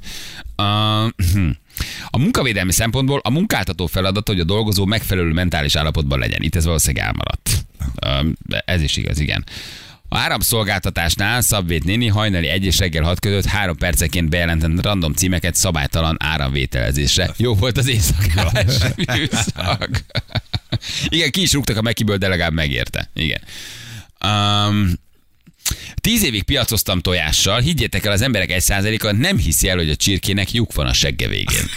A, 2.09 2.17
munkavédelmi 2.17 2.71
szempontból 2.71 3.19
a 3.23 3.29
munkáltató 3.29 3.85
feladata, 3.85 4.31
hogy 4.31 4.41
a 4.41 4.45
dolgozó 4.45 4.85
megfelelő 4.85 5.31
mentális 5.31 5.75
állapotban 5.75 6.19
legyen. 6.19 6.41
Itt 6.41 6.55
ez 6.55 6.65
valószínűleg 6.65 7.05
elmaradt. 7.05 7.65
Ez 8.65 8.81
is 8.81 8.97
igaz, 8.97 9.19
igen. 9.19 9.43
A 10.09 10.17
áramszolgáltatásnál 10.17 11.41
Szabvét 11.41 11.83
néni 11.83 12.07
hajnali 12.07 12.47
1 12.47 12.65
és 12.65 12.79
reggel 12.79 13.03
6 13.03 13.19
között 13.19 13.45
három 13.45 13.77
perceként 13.77 14.29
bejelentett 14.29 14.81
random 14.81 15.13
címeket 15.13 15.55
szabálytalan 15.55 16.17
áramvételezésre. 16.19 17.33
Jó 17.37 17.55
volt 17.55 17.77
az 17.77 17.87
éjszakás 17.87 18.67
műszak. 19.15 20.03
Igen, 21.07 21.31
ki 21.31 21.41
is 21.41 21.53
rúgtak 21.53 21.77
a 21.77 21.81
Mekiből, 21.81 22.17
de 22.17 22.27
legalább 22.27 22.53
megérte. 22.53 23.09
Igen. 23.13 23.41
Um, 24.25 24.93
Tíz 25.95 26.23
évig 26.23 26.43
piacoztam 26.43 26.99
tojással, 26.99 27.59
higgyétek 27.59 28.05
el, 28.05 28.11
az 28.11 28.21
emberek 28.21 28.51
egy 28.51 28.61
százaléka 28.61 29.11
nem 29.11 29.37
hiszi 29.37 29.69
el, 29.69 29.77
hogy 29.77 29.89
a 29.89 29.95
csirkének 29.95 30.51
lyuk 30.51 30.73
van 30.73 30.87
a 30.87 30.93
segge 30.93 31.27
végén. 31.27 31.69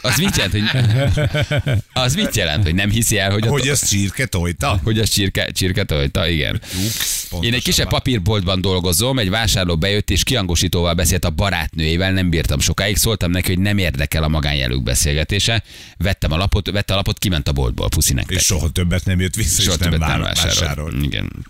Az 0.00 0.18
mit 0.18 0.36
jelent, 0.36 0.52
hogy, 0.52 1.82
az 1.92 2.14
mit 2.14 2.36
jelent, 2.36 2.62
hogy 2.64 2.74
nem 2.74 2.90
hiszi 2.90 3.18
el, 3.18 3.30
hogy, 3.30 3.46
a 3.46 3.50
Hogy 3.50 3.68
az 3.68 3.88
csirke 3.88 4.26
tojta? 4.26 4.80
hogy 4.82 4.98
a 4.98 5.06
csirke, 5.06 5.50
csirke 5.50 5.84
tojta, 5.84 6.28
igen. 6.28 6.60
Ups, 6.84 7.26
Én 7.40 7.54
egy 7.54 7.62
kisebb 7.62 7.88
papírboltban 7.88 8.60
dolgozom, 8.60 9.18
egy 9.18 9.30
vásárló 9.30 9.76
bejött 9.76 10.10
és 10.10 10.24
kiangosítóval 10.24 10.94
beszélt 10.94 11.24
a 11.24 11.30
barátnőjével, 11.30 12.12
nem 12.12 12.30
bírtam 12.30 12.58
sokáig, 12.58 12.96
szóltam 12.96 13.30
neki, 13.30 13.48
hogy 13.54 13.62
nem 13.62 13.78
érdekel 13.78 14.22
a 14.22 14.28
magánjelők 14.28 14.82
beszélgetése, 14.82 15.62
vettem 15.96 16.32
a 16.32 16.36
lapot, 16.36 16.70
vette 16.70 16.92
a 16.92 16.96
lapot, 16.96 17.18
kiment 17.18 17.48
a 17.48 17.52
boltból, 17.52 17.88
puszi 17.88 18.12
nektek. 18.12 18.36
És 18.36 18.44
soha 18.44 18.70
többet 18.70 19.04
nem 19.04 19.20
jött 19.20 19.34
vissza, 19.34 19.62
Soha 19.62 19.76
és 19.80 19.80
nem, 19.80 19.98
nem 19.98 20.20
vásárolt. 20.20 21.02
Igen. 21.02 21.46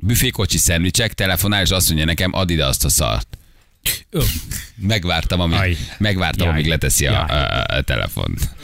Büfékocsi 0.00 0.58
szendvicsek, 0.58 1.12
telefonál, 1.14 1.62
és 1.62 1.70
azt 1.70 1.86
mondja 1.86 2.06
nekem, 2.06 2.32
add 2.32 2.50
ide 2.50 2.66
azt 2.66 2.84
a 2.84 2.88
szart. 2.88 3.38
Ö, 4.10 4.22
Megvártam, 4.76 5.40
amíg, 5.40 5.58
Aj. 5.58 5.76
megvártam, 5.98 6.46
Jaj. 6.46 6.56
amíg 6.56 6.68
leteszi 6.68 7.06
a, 7.06 7.26
a, 7.26 7.64
a 7.76 7.80
telefont. 7.80 8.54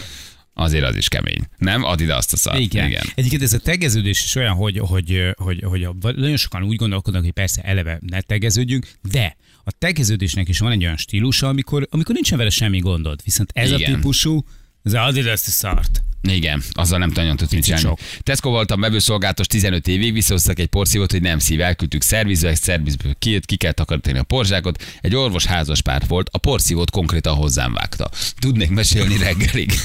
Azért 0.54 0.84
az 0.84 0.96
is 0.96 1.08
kemény. 1.08 1.48
Nem? 1.58 1.84
Add 1.84 2.00
ide 2.00 2.14
azt 2.16 2.32
a 2.32 2.36
szart. 2.36 2.58
Igen. 2.58 2.86
Igen. 2.86 3.04
Egyébként 3.14 3.42
ez 3.42 3.52
a 3.52 3.58
tegeződés 3.58 4.24
is 4.24 4.34
olyan, 4.34 4.54
hogy, 4.54 4.78
hogy, 4.78 5.34
hogy, 5.36 5.62
hogy 5.62 5.84
a, 5.84 5.94
nagyon 6.00 6.36
sokan 6.36 6.62
úgy 6.62 6.76
gondolkodnak, 6.76 7.22
hogy 7.22 7.32
persze 7.32 7.62
eleve 7.62 7.98
ne 8.00 8.20
tegeződjünk, 8.20 8.86
de 9.10 9.36
a 9.64 9.70
tegeződésnek 9.78 10.48
is 10.48 10.58
van 10.58 10.72
egy 10.72 10.84
olyan 10.84 10.96
stílusa, 10.96 11.48
amikor, 11.48 11.86
amikor 11.90 12.14
nincsen 12.14 12.38
vele 12.38 12.50
semmi 12.50 12.78
gondod. 12.78 13.20
Viszont 13.24 13.50
ez 13.54 13.70
Igen. 13.70 13.92
a 13.92 13.94
típusú, 13.94 14.44
ez 14.92 15.16
ide 15.16 15.30
ezt 15.30 15.46
a 15.46 15.50
szart. 15.50 16.02
Igen, 16.22 16.62
azzal 16.72 16.98
nem 16.98 17.10
nagyon 17.14 17.36
tudsz 17.36 17.52
mit 17.52 17.64
csinálni. 17.64 17.94
Tesco 18.20 18.50
voltam 18.50 18.80
vevőszolgálatos 18.80 19.46
15 19.46 19.88
évig, 19.88 20.12
visszahoztak 20.12 20.58
egy 20.58 20.66
porszívót, 20.66 21.10
hogy 21.10 21.22
nem 21.22 21.38
szív, 21.38 21.60
elküldtük 21.60 22.02
szervizbe, 22.02 22.54
szervizből 22.54 23.14
kijött, 23.18 23.44
ki 23.44 23.56
kell 23.56 23.72
takarítani 23.72 24.18
a 24.18 24.22
porzsákot. 24.22 24.82
Egy 25.00 25.16
orvos 25.16 25.44
házas 25.44 25.82
párt 25.82 26.06
volt, 26.06 26.28
a 26.32 26.38
porszívót 26.38 26.90
konkrétan 26.90 27.34
hozzám 27.34 27.72
vágta. 27.72 28.10
Tudnék 28.38 28.70
mesélni 28.70 29.16
reggelig. 29.16 29.72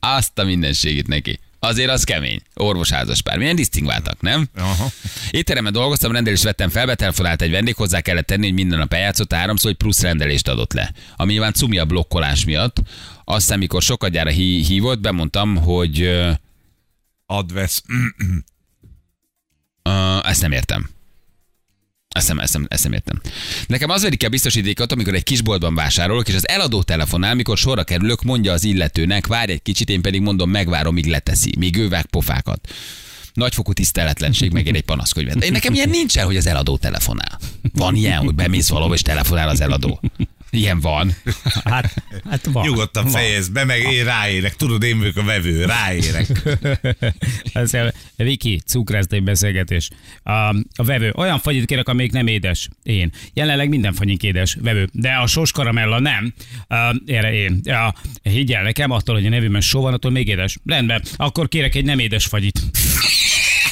Azt 0.00 0.38
a 0.38 0.44
mindenségét 0.44 1.06
neki. 1.06 1.38
Azért 1.64 1.90
az 1.90 2.04
kemény. 2.04 2.40
Orvos 2.54 2.90
házas 2.90 3.22
pár. 3.22 3.38
Milyen 3.38 3.56
disztingváltak, 3.56 4.20
nem? 4.20 4.48
Aha. 4.56 4.88
Étteremben 5.30 5.72
dolgoztam, 5.72 6.12
rendelést 6.12 6.42
vettem 6.42 6.70
fel, 6.70 6.86
betelefonált 6.86 7.42
egy 7.42 7.50
vendég, 7.50 7.74
hozzá 7.74 8.00
kellett 8.00 8.26
tenni, 8.26 8.44
hogy 8.44 8.54
minden 8.54 8.78
nap 8.78 8.92
eljátszott 8.92 9.32
háromszor, 9.32 9.66
hogy 9.70 9.76
plusz 9.76 10.00
rendelést 10.00 10.48
adott 10.48 10.72
le. 10.72 10.92
Ami 11.16 11.32
nyilván 11.32 11.52
cumi 11.52 11.78
a 11.78 11.84
blokkolás 11.84 12.44
miatt. 12.44 12.82
Aztán, 13.24 13.58
mikor 13.58 13.82
sokadjára 13.82 14.30
hí- 14.30 14.66
hívott, 14.66 15.00
bemondtam, 15.00 15.56
hogy 15.56 16.20
Advesz. 17.26 17.82
ö, 19.82 20.18
ezt 20.22 20.40
nem 20.40 20.52
értem. 20.52 20.88
Ezt 22.14 22.28
nem, 22.28 22.38
ezt, 22.38 22.82
nem, 22.82 22.92
értem. 22.92 23.20
Nekem 23.66 23.90
az 23.90 24.02
verik 24.02 24.24
a 24.24 24.28
biztosítékot, 24.28 24.92
amikor 24.92 25.14
egy 25.14 25.22
kisboltban 25.22 25.74
vásárolok, 25.74 26.28
és 26.28 26.34
az 26.34 26.48
eladó 26.48 26.82
telefonál, 26.82 27.34
mikor 27.34 27.58
sorra 27.58 27.84
kerülök, 27.84 28.22
mondja 28.22 28.52
az 28.52 28.64
illetőnek, 28.64 29.26
várj 29.26 29.52
egy 29.52 29.62
kicsit, 29.62 29.88
én 29.88 30.02
pedig 30.02 30.20
mondom, 30.20 30.50
megvárom, 30.50 30.94
míg 30.94 31.06
leteszi, 31.06 31.52
míg 31.58 31.76
ő 31.76 31.88
vág 31.88 32.06
pofákat. 32.06 32.68
Nagyfokú 33.32 33.72
tiszteletlenség, 33.72 34.52
megér 34.52 34.74
egy 34.74 34.82
panaszkönyvet. 34.82 35.44
Én 35.44 35.52
nekem 35.52 35.74
ilyen 35.74 35.88
nincsen, 35.88 36.24
hogy 36.24 36.36
az 36.36 36.46
eladó 36.46 36.76
telefonál. 36.76 37.38
Van 37.72 37.94
ilyen, 37.94 38.18
hogy 38.18 38.34
bemész 38.34 38.68
valahol, 38.68 38.94
és 38.94 39.02
telefonál 39.02 39.48
az 39.48 39.60
eladó. 39.60 40.00
Ilyen 40.54 40.80
van. 40.80 41.14
Hát, 41.64 42.04
hát 42.30 42.46
van. 42.52 42.66
Nyugodtan 42.66 43.02
van. 43.02 43.12
fejezd 43.12 43.52
be, 43.52 43.64
meg 43.64 43.80
én 43.92 44.04
ráérek. 44.04 44.56
Tudod, 44.56 44.82
én 44.82 44.98
vagyok 44.98 45.16
a 45.16 45.22
vevő, 45.22 45.64
ráérek. 45.64 46.26
Ez 47.52 47.74
a 47.74 47.92
Viki, 48.16 48.60
cukrásztai 48.66 49.20
beszélgetés. 49.20 49.90
A, 50.22 50.30
a 50.74 50.84
vevő, 50.84 51.12
olyan 51.16 51.38
fagyit 51.38 51.64
kérek, 51.64 51.88
amelyik 51.88 52.12
nem 52.12 52.26
édes. 52.26 52.68
Én. 52.82 53.12
Jelenleg 53.32 53.68
minden 53.68 53.92
fagyink 53.92 54.22
édes. 54.22 54.56
Vevő. 54.60 54.88
De 54.92 55.12
a 55.12 55.26
sós 55.26 55.52
karamella 55.52 56.00
nem. 56.00 56.34
Uh, 56.68 56.78
erre 57.06 57.32
én. 57.32 57.60
Ja, 57.62 57.94
higgyel 58.22 58.62
nekem, 58.62 58.90
attól, 58.90 59.14
hogy 59.14 59.26
a 59.26 59.28
nevűben 59.28 59.60
só 59.60 59.80
van, 59.80 59.92
attól 59.92 60.10
még 60.10 60.28
édes. 60.28 60.58
Rendben. 60.64 61.02
Akkor 61.16 61.48
kérek 61.48 61.74
egy 61.74 61.84
nem 61.84 61.98
édes 61.98 62.26
fagyit. 62.26 62.60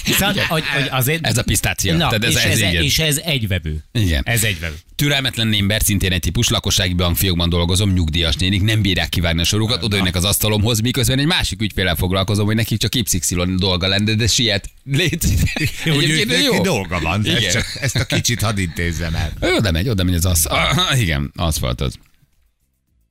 Szóval, 0.04 0.34
hogy, 0.48 0.64
hogy 0.74 0.86
azért... 0.90 1.26
Ez 1.26 1.38
a 1.38 1.42
pisztácia. 1.42 1.92
Na, 1.96 1.98
Tehát 2.08 2.24
ez- 2.24 2.30
és, 2.30 2.36
ez 2.36 2.50
ez, 2.50 2.58
igen. 2.58 2.82
és 2.82 2.98
ez 2.98 3.16
egy 3.24 3.48
vevő. 3.48 3.84
Igen. 3.92 4.22
Ez 4.26 4.44
egy 4.44 4.60
vevő. 4.60 4.74
Türelmetlen 4.96 5.52
ember, 5.52 5.82
szintén 5.82 6.12
egy 6.12 6.20
típus, 6.20 6.48
lakossági 6.48 6.92
bankfiókban 6.94 7.48
dolgozom, 7.48 7.92
nyugdíjas 7.92 8.34
nénik, 8.34 8.62
nem 8.62 8.82
bírják 8.82 9.08
kivárni 9.08 9.40
a 9.40 9.44
sorukat, 9.44 9.82
odaönnek 9.82 10.14
az 10.16 10.24
asztalomhoz, 10.24 10.80
miközben 10.80 11.18
egy 11.18 11.26
másik 11.26 11.62
ügyféllel 11.62 11.96
foglalkozom, 11.96 12.46
hogy 12.46 12.54
nekik 12.54 12.78
csak 12.78 12.90
XY 13.04 13.34
dolga 13.56 13.88
lenne, 13.88 14.14
de 14.14 14.26
siet. 14.26 14.70
Légy. 14.84 15.24
Hogy 15.84 16.02
Egyébként 16.04 16.44
jó. 16.44 16.62
dolga 16.62 17.00
van. 17.00 17.20
Igen. 17.24 17.36
Ezt, 17.36 17.50
csak, 17.52 17.78
ezt 17.80 17.96
a 17.96 18.04
kicsit 18.04 18.42
hadd 18.42 18.58
intézzem 18.58 19.14
el. 19.14 19.32
Oda 19.56 19.70
megy, 19.70 19.88
oda 19.88 20.02
megy 20.04 20.14
az 20.14 20.24
asz... 20.24 20.44
Ah, 20.46 21.00
igen, 21.00 21.32
aszfalt 21.36 21.80
az. 21.80 21.94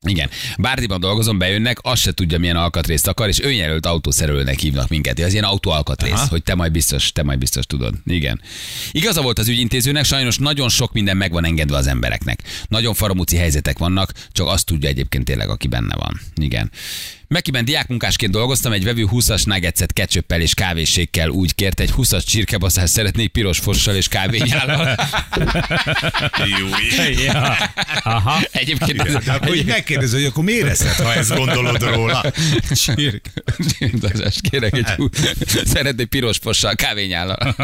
Igen. 0.08 0.30
Bárdiban 0.58 1.00
dolgozom, 1.00 1.38
bejönnek, 1.38 1.78
azt 1.82 2.02
se 2.02 2.12
tudja, 2.12 2.40
milyen 2.40 2.56
alkatrészt 2.56 3.08
akar, 3.08 3.28
és 3.28 3.40
önjelölt 3.40 3.86
autószerelőnek 3.86 4.60
hívnak 4.60 4.90
minket. 4.90 5.20
Ez 5.20 5.32
ilyen 5.32 5.44
autóalkatrész, 5.44 6.12
Aha. 6.12 6.28
hogy 6.30 6.44
te 6.44 6.56
majd 6.56 6.72
biztos, 6.72 7.12
te 7.12 7.24
majd 7.24 7.40
biztos 7.40 7.66
tudod. 7.66 7.94
Igen. 8.06 8.42
Igaza 8.92 9.22
volt 9.22 9.40
az 9.40 9.48
ügyintézőnek, 9.48 10.06
sajnos 10.06 10.38
nagyon 10.38 10.70
sok 10.70 10.94
minden 10.94 11.18
meg 11.18 11.32
van 11.32 11.46
engedve 11.46 11.78
az 11.78 11.88
embereknek. 11.88 12.44
Nagyon 12.68 12.94
faramúci 12.94 13.36
helyzetek 13.36 13.78
vannak, 13.78 14.14
csak 14.32 14.48
azt 14.48 14.66
tudja 14.66 14.90
egyébként 14.90 15.26
tényleg, 15.26 15.50
aki 15.50 15.68
benne 15.68 15.96
van. 15.96 16.22
Igen. 16.36 16.72
Mekiben 17.32 17.66
diákmunkásként 17.66 18.32
dolgoztam, 18.32 18.72
egy 18.72 18.84
vevő 18.84 19.08
20-as 19.12 19.46
nuggetset 19.46 19.94
ketchuppel 19.94 20.42
és 20.42 20.54
kávésékkel 20.54 21.30
úgy 21.30 21.56
kért, 21.56 21.80
egy 21.80 21.92
20-as 21.98 22.26
csirkebaszást 22.26 22.94
szeretnék 22.94 23.30
piros 23.30 23.60
fossal 23.60 23.96
és 23.96 24.08
kávényállal. 24.08 24.96
Jó, 26.60 26.68
Ja. 27.24 27.58
Aha. 28.04 28.40
Egyébként 28.52 29.02
ez, 29.02 29.24
De 29.24 29.32
akkor 29.32 29.56
így 29.56 29.66
megkérdező, 29.66 30.18
hogy 30.18 30.26
akkor 30.26 30.44
miért 30.44 30.68
eszed, 30.68 31.06
ha 31.06 31.14
ezt 31.14 31.36
gondolod 31.36 31.82
róla? 31.82 32.24
Csirk. 32.74 33.26
Csirkdazás, 33.78 34.40
kérek 34.50 34.78
egy 34.78 34.90
hú. 34.90 35.08
Szeretnék 35.66 36.08
piros 36.08 36.38
fossal, 36.38 36.76
kávényállal. 36.76 37.56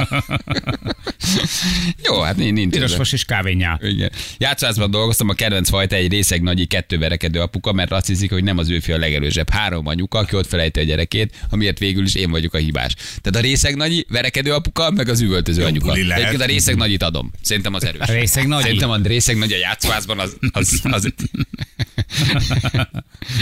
Jó, 2.03 2.21
hát 2.21 2.35
nincs. 2.35 2.73
Piros 2.73 2.91
ez. 2.91 2.97
fos 2.97 3.11
és 3.11 3.25
kávényá. 3.25 3.79
Igen. 3.81 4.11
Játszázban 4.37 4.91
dolgoztam, 4.91 5.29
a 5.29 5.33
kedvenc 5.33 5.69
fajta 5.69 5.95
egy 5.95 6.11
részeg 6.11 6.41
nagyi 6.41 6.65
kettő 6.65 6.97
verekedő 6.97 7.39
apuka, 7.39 7.73
mert 7.73 7.91
azt 7.91 8.07
hiszik, 8.07 8.31
hogy 8.31 8.43
nem 8.43 8.57
az 8.57 8.69
ő 8.69 8.79
fia 8.79 8.95
a 8.95 8.99
legerősebb. 8.99 9.49
Három 9.57 9.87
anyuka, 9.87 10.17
aki 10.17 10.35
ott 10.35 10.47
felejti 10.47 10.79
a 10.79 10.83
gyerekét, 10.83 11.35
amiért 11.49 11.79
végül 11.79 12.05
is 12.05 12.15
én 12.15 12.31
vagyok 12.31 12.53
a 12.53 12.57
hibás. 12.57 12.93
Tehát 12.93 13.35
a 13.35 13.39
részeg 13.39 13.75
nagyi, 13.75 14.05
verekedő 14.09 14.53
apuka, 14.53 14.91
meg 14.91 15.09
az 15.09 15.21
üvöltöző 15.21 15.63
anyuka. 15.63 15.85
buli 15.87 16.01
lehet. 16.03 16.17
Egyébként 16.17 16.41
a 16.41 16.45
részeg 16.45 16.75
nagyit 16.75 17.03
adom. 17.03 17.31
Szerintem 17.41 17.73
az 17.73 17.85
erős. 17.85 18.07
A 18.07 18.11
részeg 18.11 18.47
nagyi? 18.47 18.61
Szerintem 18.63 18.89
a 18.89 18.97
részeg 18.97 19.37
nagy 19.37 19.51
a 19.51 19.57
játszázban 19.57 20.19
az, 20.19 20.37
az, 20.51 20.79
az... 20.83 21.13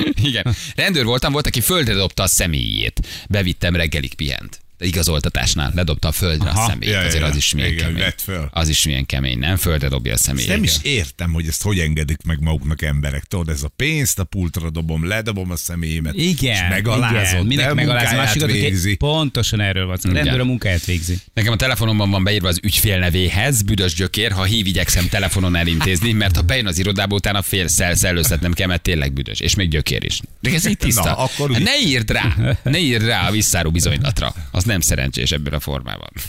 Igen. 0.29 0.55
Rendőr 0.75 1.05
voltam, 1.05 1.31
volt, 1.31 1.47
aki 1.47 1.61
földre 1.61 1.93
dobta 1.93 2.23
a 2.23 2.27
személyét. 2.27 3.07
Bevittem, 3.29 3.75
reggelig 3.75 4.13
pihent. 4.13 4.64
De 4.77 4.85
igazoltatásnál 4.85 5.71
ledobta 5.75 6.07
a 6.07 6.11
földre 6.11 6.49
Aha. 6.49 6.63
a 6.63 6.69
személyét. 6.69 6.93
Ja, 6.95 6.99
Azért 7.01 7.19
ja. 7.21 7.25
az 7.25 7.35
is 7.35 7.53
milyen 7.53 7.69
Igen, 7.71 7.85
kemény. 7.85 7.99
vedd 8.01 8.17
föl. 8.17 8.49
Az 8.51 8.69
is 8.69 8.85
milyen 8.85 9.05
kemény, 9.05 9.39
nem? 9.39 9.55
Földre 9.57 9.87
dobja 9.87 10.13
a 10.13 10.17
személyét. 10.17 10.49
Nem 10.49 10.63
is 10.63 10.75
értem, 10.81 11.31
hogy 11.33 11.47
ezt 11.47 11.61
hogy 11.63 11.79
engedik 11.79 12.17
meg 12.25 12.39
maguknak 12.41 12.81
emberek. 12.81 13.23
Tudod, 13.23 13.49
ez 13.49 13.63
a 13.63 13.67
pénzt 13.75 14.19
a 14.19 14.23
pultra 14.23 14.69
dobom, 14.69 15.07
ledobom 15.07 15.51
a 15.51 15.55
személyemet. 15.55 16.13
Igen, 16.15 16.53
és 16.53 16.59
megalázod, 16.69 17.33
igen. 17.33 17.45
Minek 17.45 17.67
de 17.67 17.73
megaláz 17.73 18.01
a 18.03 18.05
munkáját 18.05 18.25
másikat, 18.25 18.49
aki 18.49 18.59
végzi. 18.59 18.95
pontosan 18.95 19.59
erről 19.59 19.85
van 19.85 19.97
szó. 19.97 20.11
Rendőr 20.11 20.39
a 20.39 20.45
munkáját 20.45 20.85
végzi. 20.85 21.17
Nekem 21.33 21.51
a 21.53 21.55
telefonomban 21.55 22.09
van 22.09 22.23
beírva 22.23 22.47
az 22.47 22.59
ügyfél 22.63 22.99
nevéhez, 22.99 23.61
büdös 23.61 23.93
gyökér, 23.93 24.31
ha 24.31 24.43
hív, 24.43 24.65
igyekszem 24.65 25.07
telefonon 25.09 25.55
elintézni, 25.55 26.11
mert 26.11 26.35
ha 26.35 26.41
bejön 26.41 26.67
az 26.67 26.77
irodába, 26.79 27.15
utána 27.15 27.41
fél 27.41 27.67
szel, 27.67 27.95
szellőztetnem 27.95 28.53
kell, 28.53 28.67
mert 28.67 28.81
tényleg 28.81 29.13
büdös. 29.13 29.39
És 29.39 29.55
még 29.55 29.69
gyökér 29.69 30.03
is. 30.03 30.19
De 30.41 30.49
ez 30.51 30.67
így 30.67 30.77
tiszta. 30.85 31.03
Na, 31.03 31.15
akkor 31.17 31.51
hát 31.53 31.63
ne 31.63 31.79
írd 31.85 32.11
rá, 32.11 32.35
ne 32.63 32.77
írd 32.77 33.05
rá 33.05 33.27
a 33.27 33.31
visszáró 33.31 33.71
bizonylatra. 33.71 34.33
Az 34.51 34.63
nem 34.65 34.79
szerencsés 34.79 35.31
ebben 35.31 35.53
a 35.53 35.59
formában. 35.59 36.09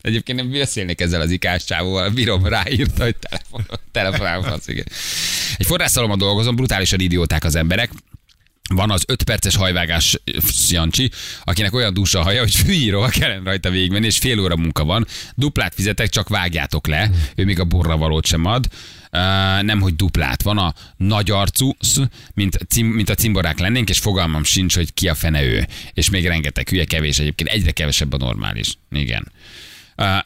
Egyébként 0.00 0.38
nem 0.38 0.50
beszélnék 0.50 1.00
ezzel 1.00 1.20
az 1.20 1.30
ikás 1.30 1.64
csávóval, 1.64 2.10
bírom 2.10 2.46
ráírta, 2.46 3.02
hogy 3.04 3.16
telefon, 3.16 3.66
telefonálva 3.92 4.52
az, 4.52 4.68
igen. 4.68 4.86
Egy 5.56 5.66
forrásszalomban 5.66 6.18
dolgozom, 6.18 6.56
brutálisan 6.56 7.00
idióták 7.00 7.44
az 7.44 7.54
emberek, 7.54 7.90
van 8.68 8.90
az 8.90 9.04
5 9.06 9.22
perces 9.22 9.56
hajvágás 9.56 10.20
Jancsi, 10.68 11.10
akinek 11.42 11.74
olyan 11.74 11.94
dúsa 11.94 12.18
a 12.18 12.22
haja, 12.22 12.40
hogy 12.40 12.54
fűíróval 12.54 13.08
kellene 13.08 13.44
rajta 13.44 13.70
végigmenni, 13.70 14.06
és 14.06 14.18
fél 14.18 14.40
óra 14.40 14.56
munka 14.56 14.84
van. 14.84 15.06
Duplát 15.34 15.74
fizetek, 15.74 16.08
csak 16.08 16.28
vágjátok 16.28 16.86
le. 16.86 17.10
Ő 17.34 17.44
még 17.44 17.60
a 17.60 17.64
borra 17.64 17.96
valót 17.96 18.26
sem 18.26 18.44
ad. 18.44 18.66
Nem, 19.62 19.80
hogy 19.80 19.96
duplát. 19.96 20.42
Van 20.42 20.58
a 20.58 20.74
nagy 20.96 21.30
arcú, 21.30 21.76
mint, 22.34 22.58
cim, 22.68 22.86
mint 22.86 23.08
a 23.08 23.14
cimborák 23.14 23.58
lennénk, 23.58 23.88
és 23.88 23.98
fogalmam 23.98 24.44
sincs, 24.44 24.74
hogy 24.74 24.94
ki 24.94 25.08
a 25.08 25.14
fene 25.14 25.42
ő. 25.42 25.66
És 25.92 26.10
még 26.10 26.26
rengeteg 26.26 26.68
hülye, 26.68 26.84
kevés 26.84 27.18
egyébként. 27.18 27.50
Egyre 27.50 27.70
kevesebb 27.70 28.12
a 28.12 28.16
normális. 28.16 28.78
Igen. 28.90 29.32
Uh, 29.96 30.18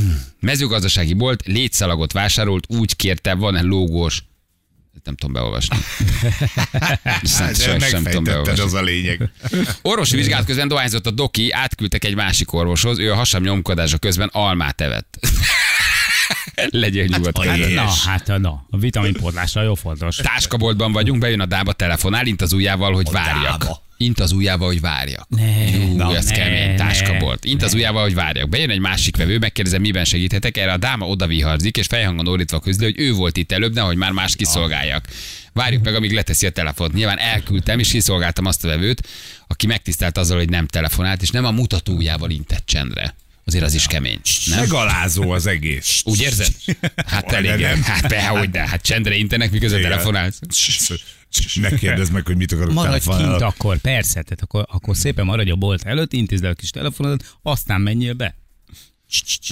mezőgazdasági 0.40 1.14
bolt 1.14 1.42
létszalagot 1.46 2.12
vásárolt, 2.12 2.64
úgy 2.68 2.96
kérte, 2.96 3.34
van-e 3.34 3.62
lógós 3.62 4.22
nem 5.04 5.16
tudom 5.16 5.32
beolvasni. 5.32 5.76
Hát, 7.38 7.78
nem 7.90 8.02
tudom 8.02 8.24
beolvasni. 8.24 8.62
az 8.62 8.74
a 8.74 8.82
lényeg. 8.82 9.30
Orvosi 9.82 10.16
vizsgálat 10.16 10.46
közben 10.46 10.68
dohányzott 10.68 11.06
a 11.06 11.10
doki, 11.10 11.50
átküldtek 11.52 12.04
egy 12.04 12.14
másik 12.14 12.52
orvoshoz, 12.52 12.98
ő 12.98 13.12
a 13.12 13.14
hasam 13.14 13.42
nyomkodása 13.42 13.98
közben 13.98 14.28
almát 14.32 14.80
evett. 14.80 15.18
Legyél 16.70 17.04
nyugodt. 17.04 17.38
a 17.38 17.40
közben. 17.40 17.60
helyes. 17.60 18.04
Na, 18.04 18.10
hát 18.10 18.26
na, 18.26 18.66
a 18.70 18.78
vitaminpótlásra 18.78 19.62
jó 19.62 19.74
fontos. 19.74 20.16
Táskaboltban 20.16 20.92
vagyunk, 20.92 21.20
bejön 21.20 21.40
a 21.40 21.46
dába, 21.46 21.72
telefonál, 21.72 22.26
int 22.26 22.42
az 22.42 22.52
ujjával, 22.52 22.92
hogy 22.92 23.06
A 23.08 23.12
várjak. 23.12 23.58
dába. 23.60 23.82
Int 23.96 24.20
az 24.20 24.32
ujjával, 24.32 24.66
hogy 24.66 24.80
várjak. 24.80 25.26
Ne, 25.28 25.42
Ú, 25.78 25.96
na, 25.96 26.16
ez 26.16 26.24
ne, 26.24 26.32
kemény, 26.34 26.68
ne, 26.68 26.74
táskabolt. 26.74 27.44
Int 27.44 27.62
az 27.62 27.70
ne. 27.72 27.76
ujjával, 27.76 28.02
hogy 28.02 28.14
várjak. 28.14 28.48
Bejön 28.48 28.70
egy 28.70 28.78
másik 28.80 29.16
vevő, 29.16 29.38
megkérdezem, 29.38 29.80
miben 29.80 30.04
segíthetek. 30.04 30.56
Erre 30.56 30.72
a 30.72 30.76
dáma 30.76 31.06
odaviharzik, 31.06 31.76
és 31.76 31.86
fejhangon 31.86 32.28
ordítva 32.28 32.60
közli, 32.60 32.84
hogy 32.84 32.94
ő 32.98 33.12
volt 33.12 33.36
itt 33.36 33.52
előbb, 33.52 33.74
nehogy 33.74 33.96
már 33.96 34.10
más 34.12 34.36
kiszolgáljak. 34.36 35.04
Várjuk 35.52 35.84
meg, 35.84 35.94
amíg 35.94 36.12
leteszi 36.12 36.46
a 36.46 36.50
telefont. 36.50 36.92
Nyilván 36.92 37.18
elküldtem, 37.18 37.78
és 37.78 37.90
kiszolgáltam 37.90 38.46
azt 38.46 38.64
a 38.64 38.68
vevőt, 38.68 39.08
aki 39.46 39.66
megtisztelt 39.66 40.18
azzal, 40.18 40.36
hogy 40.38 40.48
nem 40.48 40.66
telefonált, 40.66 41.22
és 41.22 41.30
nem 41.30 41.44
a 41.44 41.50
mutató 41.50 41.92
ujjával 41.94 42.30
intett 42.30 42.66
csendre. 42.66 43.14
Azért 43.52 43.66
az 43.66 43.74
is 43.74 43.86
kemény. 43.86 44.20
Nem? 44.44 44.58
Megalázó 44.58 45.30
az 45.30 45.46
egész. 45.46 46.02
Úgy 46.04 46.20
érzed? 46.20 46.54
Hát 47.06 47.32
elég. 47.32 47.64
Hát 47.64 48.08
be, 48.08 48.26
hogy 48.26 48.50
de. 48.50 48.68
Hát 48.68 48.82
csendre 48.82 49.14
intenek, 49.14 49.50
miközben 49.50 49.78
Igen. 49.78 49.90
telefonálsz. 49.90 50.38
Ne 51.54 51.68
kérdezd 51.74 52.12
meg, 52.12 52.26
hogy 52.26 52.36
mit 52.36 52.52
akarok 52.52 52.72
Maradj 52.72 53.08
kint 53.08 53.40
akkor, 53.40 53.78
persze, 53.78 54.22
tehát 54.22 54.42
akkor, 54.42 54.66
akkor 54.68 54.96
szépen 54.96 55.24
maradj 55.24 55.50
a 55.50 55.56
bolt 55.56 55.84
előtt, 55.84 56.12
intézd 56.12 56.44
el 56.44 56.50
a 56.50 56.54
kis 56.54 56.70
telefonodat, 56.70 57.36
aztán 57.42 57.80
menjél 57.80 58.12
be. 58.12 58.41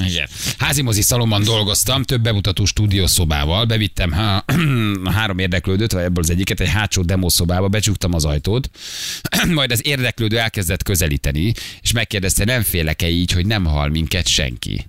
Igen. 0.07 0.29
Házi 0.59 0.83
mozi 0.83 1.03
szalomban 1.03 1.45
dolgoztam, 1.45 2.03
több 2.03 2.23
bemutató 2.23 2.65
stúdiószobával, 2.65 3.65
bevittem 3.65 4.13
há- 4.13 4.53
három 5.17 5.39
érdeklődőt, 5.39 5.93
vagy 5.93 6.03
ebből 6.03 6.23
az 6.23 6.31
egyiket, 6.31 6.61
egy 6.61 6.69
hátsó 6.69 7.03
demószobába, 7.03 7.69
becsuktam 7.69 8.15
az 8.15 8.25
ajtót, 8.25 8.71
majd 9.55 9.71
az 9.71 9.87
érdeklődő 9.87 10.39
elkezdett 10.39 10.83
közelíteni, 10.83 11.53
és 11.81 11.93
megkérdezte, 11.93 12.45
nem 12.45 12.63
félek-e 12.63 13.09
így, 13.09 13.33
hogy 13.33 13.47
nem 13.47 13.65
hal 13.65 13.89
minket 13.89 14.27
senki. 14.27 14.87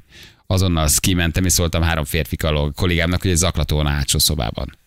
Azonnal 0.48 0.90
kimentem, 1.00 1.46
és 1.46 1.54
szóltam 1.54 1.82
három 1.82 2.06
férfi 2.06 2.36
kollégámnak, 2.76 3.22
hogy 3.22 3.32
egy 3.32 3.38
zaklató 3.38 3.76
van 3.76 3.86
a 3.86 3.90
hátsó 3.90 4.20
szobában. 4.20 4.80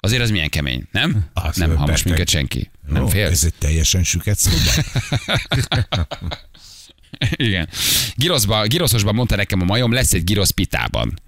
Azért 0.00 0.22
az 0.22 0.30
milyen 0.30 0.48
kemény, 0.48 0.84
nem? 0.92 1.24
Az 1.32 1.56
nem 1.56 1.76
beteg. 1.76 2.04
minket 2.04 2.28
senki. 2.28 2.70
Nem 2.88 3.02
Ó, 3.02 3.06
félsz? 3.06 3.30
Ez 3.30 3.44
egy 3.44 3.54
teljesen 3.58 4.04
süket 4.04 4.38
szoba. 4.38 4.82
Igen. 7.42 7.68
Giroszba, 8.14 8.66
giroszosban 8.66 9.14
mondta 9.14 9.36
nekem 9.36 9.60
a 9.60 9.64
majom, 9.64 9.92
lesz 9.92 10.12
egy 10.12 10.24
girosz 10.24 10.50
pitában. 10.50 11.20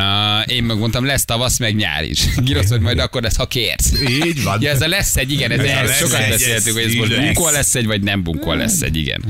Uh, 0.00 0.52
én 0.52 0.64
meg 0.64 0.78
mondtam, 0.78 1.04
lesz 1.04 1.24
tavasz, 1.24 1.58
meg 1.58 1.74
nyár 1.74 2.04
is. 2.04 2.24
Girosz, 2.44 2.68
hogy 2.68 2.80
majd 2.80 2.98
akkor 2.98 3.22
lesz, 3.22 3.36
ha 3.36 3.46
kérsz. 3.46 4.00
Így 4.24 4.42
van. 4.42 4.62
Ja, 4.62 4.70
ez 4.70 4.80
a 4.80 4.88
lesz 4.88 5.16
egy, 5.16 5.32
igen, 5.32 5.50
ez 5.50 5.60
Ez 5.60 5.96
sokat 5.96 6.28
beszéltünk, 6.28 6.76
hogy 6.76 6.84
ez 6.84 6.92
most 6.92 7.20
bunkó 7.20 7.48
lesz 7.48 7.74
egy, 7.74 7.86
vagy 7.86 8.02
nem 8.02 8.22
bunkó 8.22 8.52
lesz 8.52 8.80
egy, 8.80 8.96
igen. 8.96 9.24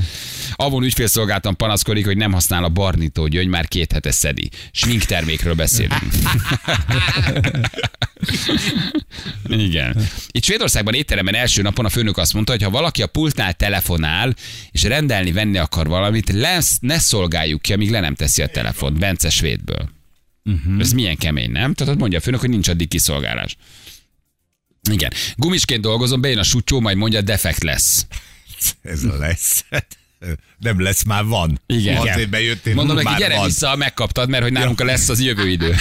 Avon 0.57 0.83
ügyfélszolgáltam 0.83 1.57
panaszkodik, 1.57 2.05
hogy 2.05 2.17
nem 2.17 2.33
használ 2.33 2.65
a 2.65 2.69
barnító 2.69 3.27
gyöngy, 3.27 3.47
már 3.49 3.69
két 3.69 3.93
hete 3.93 4.11
szedi. 4.11 4.51
Smink 4.73 5.05
termékről 5.05 5.55
beszélünk. 5.55 6.03
Igen. 9.49 9.97
Itt 10.31 10.45
Svédországban 10.45 10.95
étteremben 10.95 11.35
első 11.35 11.63
napon 11.63 11.85
a 11.85 11.89
főnök 11.89 12.17
azt 12.17 12.33
mondta, 12.35 12.53
hogy 12.53 12.63
ha 12.63 12.71
valaki 12.71 13.03
a 13.03 13.07
pultnál 13.07 13.53
telefonál, 13.53 14.35
és 14.71 14.83
rendelni, 14.83 15.33
venni 15.33 15.59
akar 15.59 15.87
valamit, 15.87 16.33
lesz, 16.33 16.79
ne 16.81 16.99
szolgáljuk 16.99 17.63
ki, 17.63 17.73
amíg 17.73 17.91
le 17.91 18.01
nem 18.01 18.15
teszi 18.15 18.43
a 18.43 18.47
telefont. 18.47 18.99
Bence 18.99 19.31
Svédből. 19.31 19.91
Uh-huh. 20.45 20.81
Ez 20.81 20.93
milyen 20.93 21.17
kemény, 21.17 21.51
nem? 21.51 21.75
Tehát 21.75 21.99
mondja 21.99 22.19
a 22.19 22.21
főnök, 22.21 22.41
hogy 22.41 22.51
nincs 22.51 22.69
addig 22.69 22.89
kiszolgálás. 22.89 23.57
Igen. 24.91 25.13
Gumisként 25.37 25.81
dolgozom, 25.81 26.21
bejön 26.21 26.39
a 26.39 26.43
sutyó, 26.43 26.81
majd 26.81 26.97
mondja, 26.97 27.21
defekt 27.21 27.63
lesz. 27.63 28.07
Ez 28.83 29.05
a 29.05 29.17
lesz. 29.17 29.65
Nem 30.59 30.81
lesz, 30.81 31.03
már 31.03 31.25
van. 31.25 31.61
Igen. 31.67 31.97
Azért 31.97 32.31
bejöttél, 32.31 32.75
Mondom 32.75 32.97
neki, 32.97 33.15
gyere 33.19 33.37
van. 33.37 33.47
vissza, 33.47 33.77
megkaptad, 33.77 34.29
mert 34.29 34.43
hogy 34.43 34.53
nálunk 34.53 34.81
a 34.81 34.85
lesz 34.85 35.09
az 35.09 35.21
jövő 35.21 35.49
idő. 35.49 35.75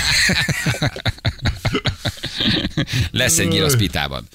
lesz 3.11 3.37
egy 3.37 3.47
girosz 3.47 3.75
pitában. 3.75 4.27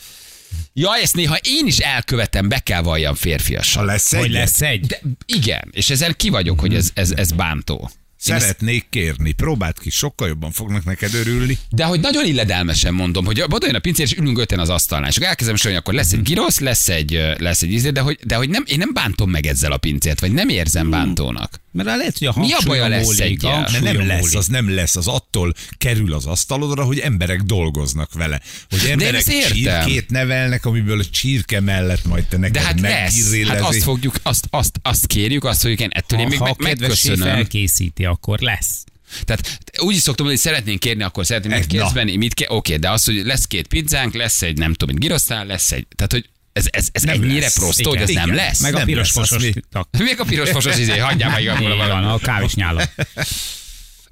Ja, 0.73 0.97
ezt 0.97 1.15
néha 1.15 1.37
én 1.43 1.67
is 1.67 1.79
elkövetem, 1.79 2.49
be 2.49 2.59
kell 2.59 2.83
valljam 2.83 3.13
Ha 3.13 3.19
férfiasan. 3.19 3.85
lesz 3.85 4.15
Hogy 4.15 4.25
egy, 4.25 4.31
lesz 4.31 4.63
egy? 4.63 4.87
De 4.87 5.01
igen, 5.27 5.69
és 5.71 5.91
ezen 5.91 6.15
ki 6.17 6.29
vagyok, 6.29 6.61
hogy 6.61 6.75
ez, 6.75 6.91
ez, 6.95 7.11
ez 7.11 7.33
bántó. 7.33 7.91
Ezt- 8.25 8.41
Szeretnék 8.41 8.87
kérni. 8.91 9.33
Próbáld 9.33 9.79
ki, 9.79 9.91
sokkal 9.91 10.29
jobban 10.29 10.51
fognak 10.51 10.85
neked 10.85 11.15
örülni. 11.15 11.59
De 11.71 11.85
hogy 11.85 12.01
nagyon 12.01 12.25
illedelmesen 12.27 12.95
mondom, 12.95 13.25
hogy 13.25 13.41
oda 13.41 13.67
jön 13.67 13.75
a 13.75 13.79
pincér, 13.79 14.07
és 14.07 14.17
ülünk 14.17 14.39
öten 14.39 14.59
az 14.59 14.69
asztalnál, 14.69 15.09
és 15.09 15.17
elkezdem 15.17 15.57
sorolni, 15.57 15.79
akkor 15.79 15.95
lesz 15.95 16.13
egy 16.13 16.23
girosz, 16.23 16.59
lesz 16.59 16.89
egy, 16.89 17.21
lesz 17.39 17.63
egy 17.63 17.73
ízé, 17.73 17.91
de 17.91 18.01
hogy, 18.01 18.19
de 18.25 18.37
hogy 18.37 18.49
nem, 18.49 18.63
én 18.67 18.79
nem 18.79 18.91
bántom 18.93 19.31
meg 19.31 19.47
ezzel 19.47 19.73
a 19.73 19.77
pincért, 19.77 20.21
vagy 20.21 20.33
nem 20.33 20.49
érzem 20.49 20.91
bántónak. 20.91 21.61
Mert 21.85 21.99
lehet, 21.99 22.19
hogy 22.19 22.27
a 22.27 22.33
Mi 22.37 22.53
a 22.53 22.59
baja 22.67 22.89
lesz 22.89 23.17
De 23.17 23.49
hangsúlyom 23.49 23.83
nem 23.83 24.07
lesz, 24.07 24.35
az 24.35 24.47
nem 24.47 24.75
lesz, 24.75 24.97
az 24.97 25.07
attól 25.07 25.55
kerül 25.79 26.13
az 26.15 26.27
asztalodra, 26.27 26.85
hogy 26.85 26.99
emberek 26.99 27.41
dolgoznak 27.43 28.13
vele. 28.13 28.41
Hogy 28.71 28.91
emberek 28.91 29.23
csirkét 29.25 30.11
nevelnek, 30.11 30.65
amiből 30.65 31.01
a 31.01 31.05
csirke 31.05 31.61
mellett 31.61 32.05
majd 32.05 32.25
te 32.25 32.37
neked 32.37 32.55
De 32.55 32.61
hát 32.61 32.81
lesz. 32.81 33.47
Hát 33.47 33.61
azt 33.61 33.83
fogjuk, 33.83 34.15
azt, 34.23 34.47
azt, 34.51 34.79
azt 34.83 35.07
kérjük, 35.07 35.45
azt, 35.45 35.63
hogy 35.63 35.71
igen, 35.71 35.91
ettől 35.93 36.19
én 36.19 36.25
Ha, 36.25 36.31
még 36.31 36.39
ha 36.39 36.55
meg, 36.59 36.79
megköszönöm. 36.79 37.29
felkészíti, 37.29 38.05
akkor 38.05 38.39
lesz. 38.39 38.85
Tehát 39.25 39.59
úgy 39.81 39.95
is 39.95 40.01
szoktam 40.03 40.27
mondani, 40.27 40.43
hogy 40.45 40.53
szeretnénk 40.53 40.81
kérni, 40.81 41.03
akkor 41.03 41.27
szeretném 41.27 41.53
Ez- 41.53 41.59
mit 41.59 41.69
kérsz 41.69 41.85
na. 41.85 41.93
venni, 41.93 42.17
mit 42.17 42.35
kell, 42.35 42.49
oké, 42.57 42.77
de 42.77 42.91
az, 42.91 43.05
hogy 43.05 43.23
lesz 43.25 43.45
két 43.47 43.67
pizzánk, 43.67 44.15
lesz 44.15 44.43
egy, 44.43 44.59
nem 44.59 44.75
tudom, 44.75 44.95
egy 44.95 45.01
girosztál, 45.01 45.47
lesz 45.47 45.73
egy, 45.73 45.87
tehát 45.97 46.13
hogy 46.13 46.29
ez, 46.59 46.67
ez, 46.71 46.89
ez 46.93 47.03
Nem 47.03 47.23
ennyire 47.23 47.41
lesz. 47.41 47.59
prostó, 47.59 47.89
hogy 47.89 48.01
Igen. 48.01 48.09
ez 48.09 48.15
nem 48.15 48.25
Igen. 48.25 48.45
lesz. 48.47 48.61
Meg 48.61 48.75
a 48.75 48.77
Nem 48.77 48.87
piros 48.87 49.11
fosos. 49.11 49.43
Még 49.99 50.21
a 50.21 50.25
piros 50.25 50.51
fosos 50.51 50.79
izé, 50.79 50.99
hagyjál 50.99 51.31
meg 51.31 51.47
abból 51.47 51.77
van, 51.77 52.05
a 52.05 52.19
kávésnyála. 52.19 52.83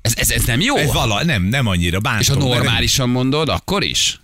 Ez, 0.00 0.12
ez, 0.16 0.30
ez 0.30 0.44
nem 0.44 0.60
jó? 0.60 0.76
Ez 0.76 0.92
vala, 0.92 1.24
nem, 1.24 1.42
nem 1.42 1.66
annyira 1.66 2.00
bántom. 2.00 2.20
És 2.20 2.28
ha 2.28 2.34
normálisan 2.54 3.08
mondod, 3.08 3.48
akkor 3.48 3.84
is? 3.84 4.20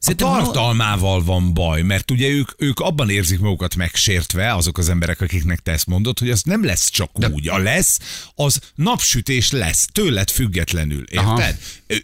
A 0.00 0.14
tartalmával 0.14 1.24
van 1.24 1.54
baj, 1.54 1.82
mert 1.82 2.10
ugye 2.10 2.28
ők, 2.28 2.50
ők 2.56 2.80
abban 2.80 3.10
érzik 3.10 3.38
magukat 3.40 3.74
megsértve, 3.76 4.54
azok 4.54 4.78
az 4.78 4.88
emberek, 4.88 5.20
akiknek 5.20 5.58
te 5.58 5.72
ezt 5.72 5.86
mondod, 5.86 6.18
hogy 6.18 6.30
az 6.30 6.42
nem 6.42 6.64
lesz 6.64 6.90
csak 6.90 7.10
De... 7.14 7.28
úgy. 7.28 7.48
A 7.48 7.58
lesz, 7.58 7.98
az 8.34 8.60
napsütés 8.74 9.50
lesz, 9.50 9.86
tőled 9.92 10.30
függetlenül. 10.30 11.04
Aha. 11.16 11.42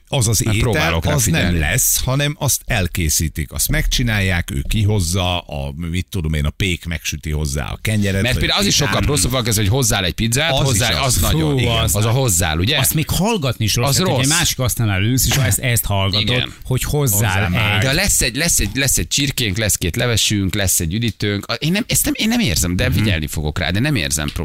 Az 0.09 0.29
az 0.29 0.40
Már 0.40 0.55
étel, 0.55 0.94
az 0.94 1.25
nem 1.25 1.59
lesz, 1.59 2.01
hanem 2.05 2.37
azt 2.38 2.61
elkészítik, 2.66 3.53
azt 3.53 3.68
megcsinálják, 3.68 4.51
ő 4.51 4.64
kihozza, 4.68 5.38
a, 5.38 5.73
mit 5.77 6.07
tudom 6.11 6.33
én, 6.35 6.44
a 6.44 6.51
pék 6.51 6.85
megsüti 6.85 7.31
hozzá 7.31 7.64
a 7.64 7.79
kenyeret. 7.83 8.23
Mert 8.23 8.35
vagy 8.35 8.42
például 8.42 8.61
az 8.61 8.66
is 8.66 8.75
sokkal 8.75 9.01
rosszabb 9.01 9.47
ez, 9.47 9.57
hogy 9.57 9.68
hozzál 9.68 10.05
egy 10.05 10.12
pizzát, 10.14 10.53
Az 10.53 10.59
hozzá, 10.66 10.88
az, 11.01 11.14
az. 11.16 11.20
nagyon, 11.20 11.51
Fú, 11.53 11.59
igen, 11.59 11.77
az 11.79 11.97
az 11.97 12.05
a 12.05 12.11
hozzál, 12.11 12.59
ugye? 12.59 12.79
Azt 12.79 12.94
még 12.94 13.09
hallgatni 13.09 13.64
is 13.64 13.75
rossz. 13.75 13.88
Az 13.88 13.99
rossz. 13.99 14.20
Egy 14.20 14.29
másik 14.29 14.59
asztalnál 14.59 15.03
ülsz, 15.03 15.27
és 15.27 15.37
ezt, 15.37 15.59
ezt 15.59 15.85
hallgatod, 15.85 16.29
Igen. 16.29 16.53
hogy 16.64 16.83
hozzál 16.83 17.44
Hozzá 17.44 17.49
már. 17.49 17.83
De 17.83 17.92
lesz 17.92 18.20
egy, 18.20 18.37
lesz, 18.37 18.59
egy, 18.59 18.70
lesz 18.75 18.99
egy 18.99 19.09
csirkénk, 19.09 19.57
lesz 19.57 19.77
két 19.77 19.97
levesünk, 19.97 20.55
lesz 20.55 20.81
egy 20.81 20.94
üdítőnk. 20.94 21.57
Én 21.59 21.73
nem, 21.73 21.85
ezt 21.88 22.05
nem, 22.05 22.12
én 22.16 22.29
nem 22.29 22.40
érzem, 22.40 22.70
Mhm. 22.70 22.79
de 22.79 22.90
figyelni 22.90 23.27
fogok 23.27 23.59
rá, 23.59 23.70
de 23.70 23.81
nem 23.81 23.94
érzem 23.94 24.29
pro, 24.33 24.44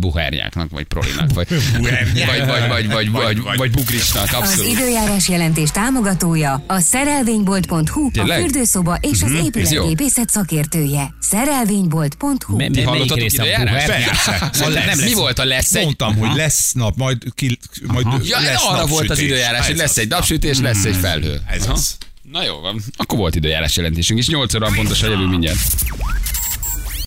buhernyáknak, 0.00 0.70
vagy 0.70 0.84
prolinak, 0.84 1.32
vagy, 1.38 1.48
vagy, 1.48 1.80
vagy, 2.26 2.46
vagy, 2.46 2.68
vagy, 2.68 3.10
vagy, 3.10 3.10
vagy, 3.42 3.56
vagy 3.56 3.70
bugrisnak, 3.70 4.22
Az 4.22 4.32
abszolút. 4.32 4.77
Időjárás 4.78 5.28
jelentés 5.28 5.70
támogatója 5.70 6.64
a 6.66 6.78
szerelvénybolt.hu, 6.80 8.10
a 8.14 8.32
fürdőszoba 8.34 8.94
és 9.00 9.22
az 9.22 9.30
jó. 9.32 9.44
épületgépészet 9.44 10.28
szakértője. 10.30 11.14
Szerelvénybolt.hu 11.20 12.56
Me- 12.56 12.70
Ti 12.72 12.82
hallottatok 12.82 13.32
időjárás? 13.32 13.84
Persze. 13.84 14.50
Szóval 14.52 14.72
lesz. 14.72 14.96
nem, 14.96 15.04
mi 15.04 15.14
volt 15.14 15.38
a 15.38 15.44
lesz 15.44 15.74
egy? 15.74 15.84
Mondtam, 15.84 16.16
hogy 16.16 16.36
lesz 16.36 16.72
nap, 16.72 16.96
majd, 16.96 17.22
ki, 17.34 17.58
majd 17.86 18.06
Ja, 18.24 18.40
lesz 18.40 18.64
arra 18.64 18.86
volt 18.86 19.02
az 19.02 19.08
napsütés. 19.08 19.24
időjárás, 19.24 19.66
hogy 19.66 19.76
lesz 19.76 19.96
egy 19.96 20.08
napsütés, 20.08 20.58
lesz 20.58 20.84
egy 20.84 20.96
felhő. 20.96 21.40
Ez 21.46 21.68
az. 21.68 21.96
Na 22.32 22.44
jó 22.44 22.60
van, 22.60 22.82
akkor 22.96 23.18
volt 23.18 23.34
időjárás 23.34 23.76
jelentésünk, 23.76 24.18
és 24.18 24.26
8 24.28 24.54
óra 24.54 24.70
pontosan 24.74 25.10
jövünk 25.10 25.30
mindjárt. 25.30 25.58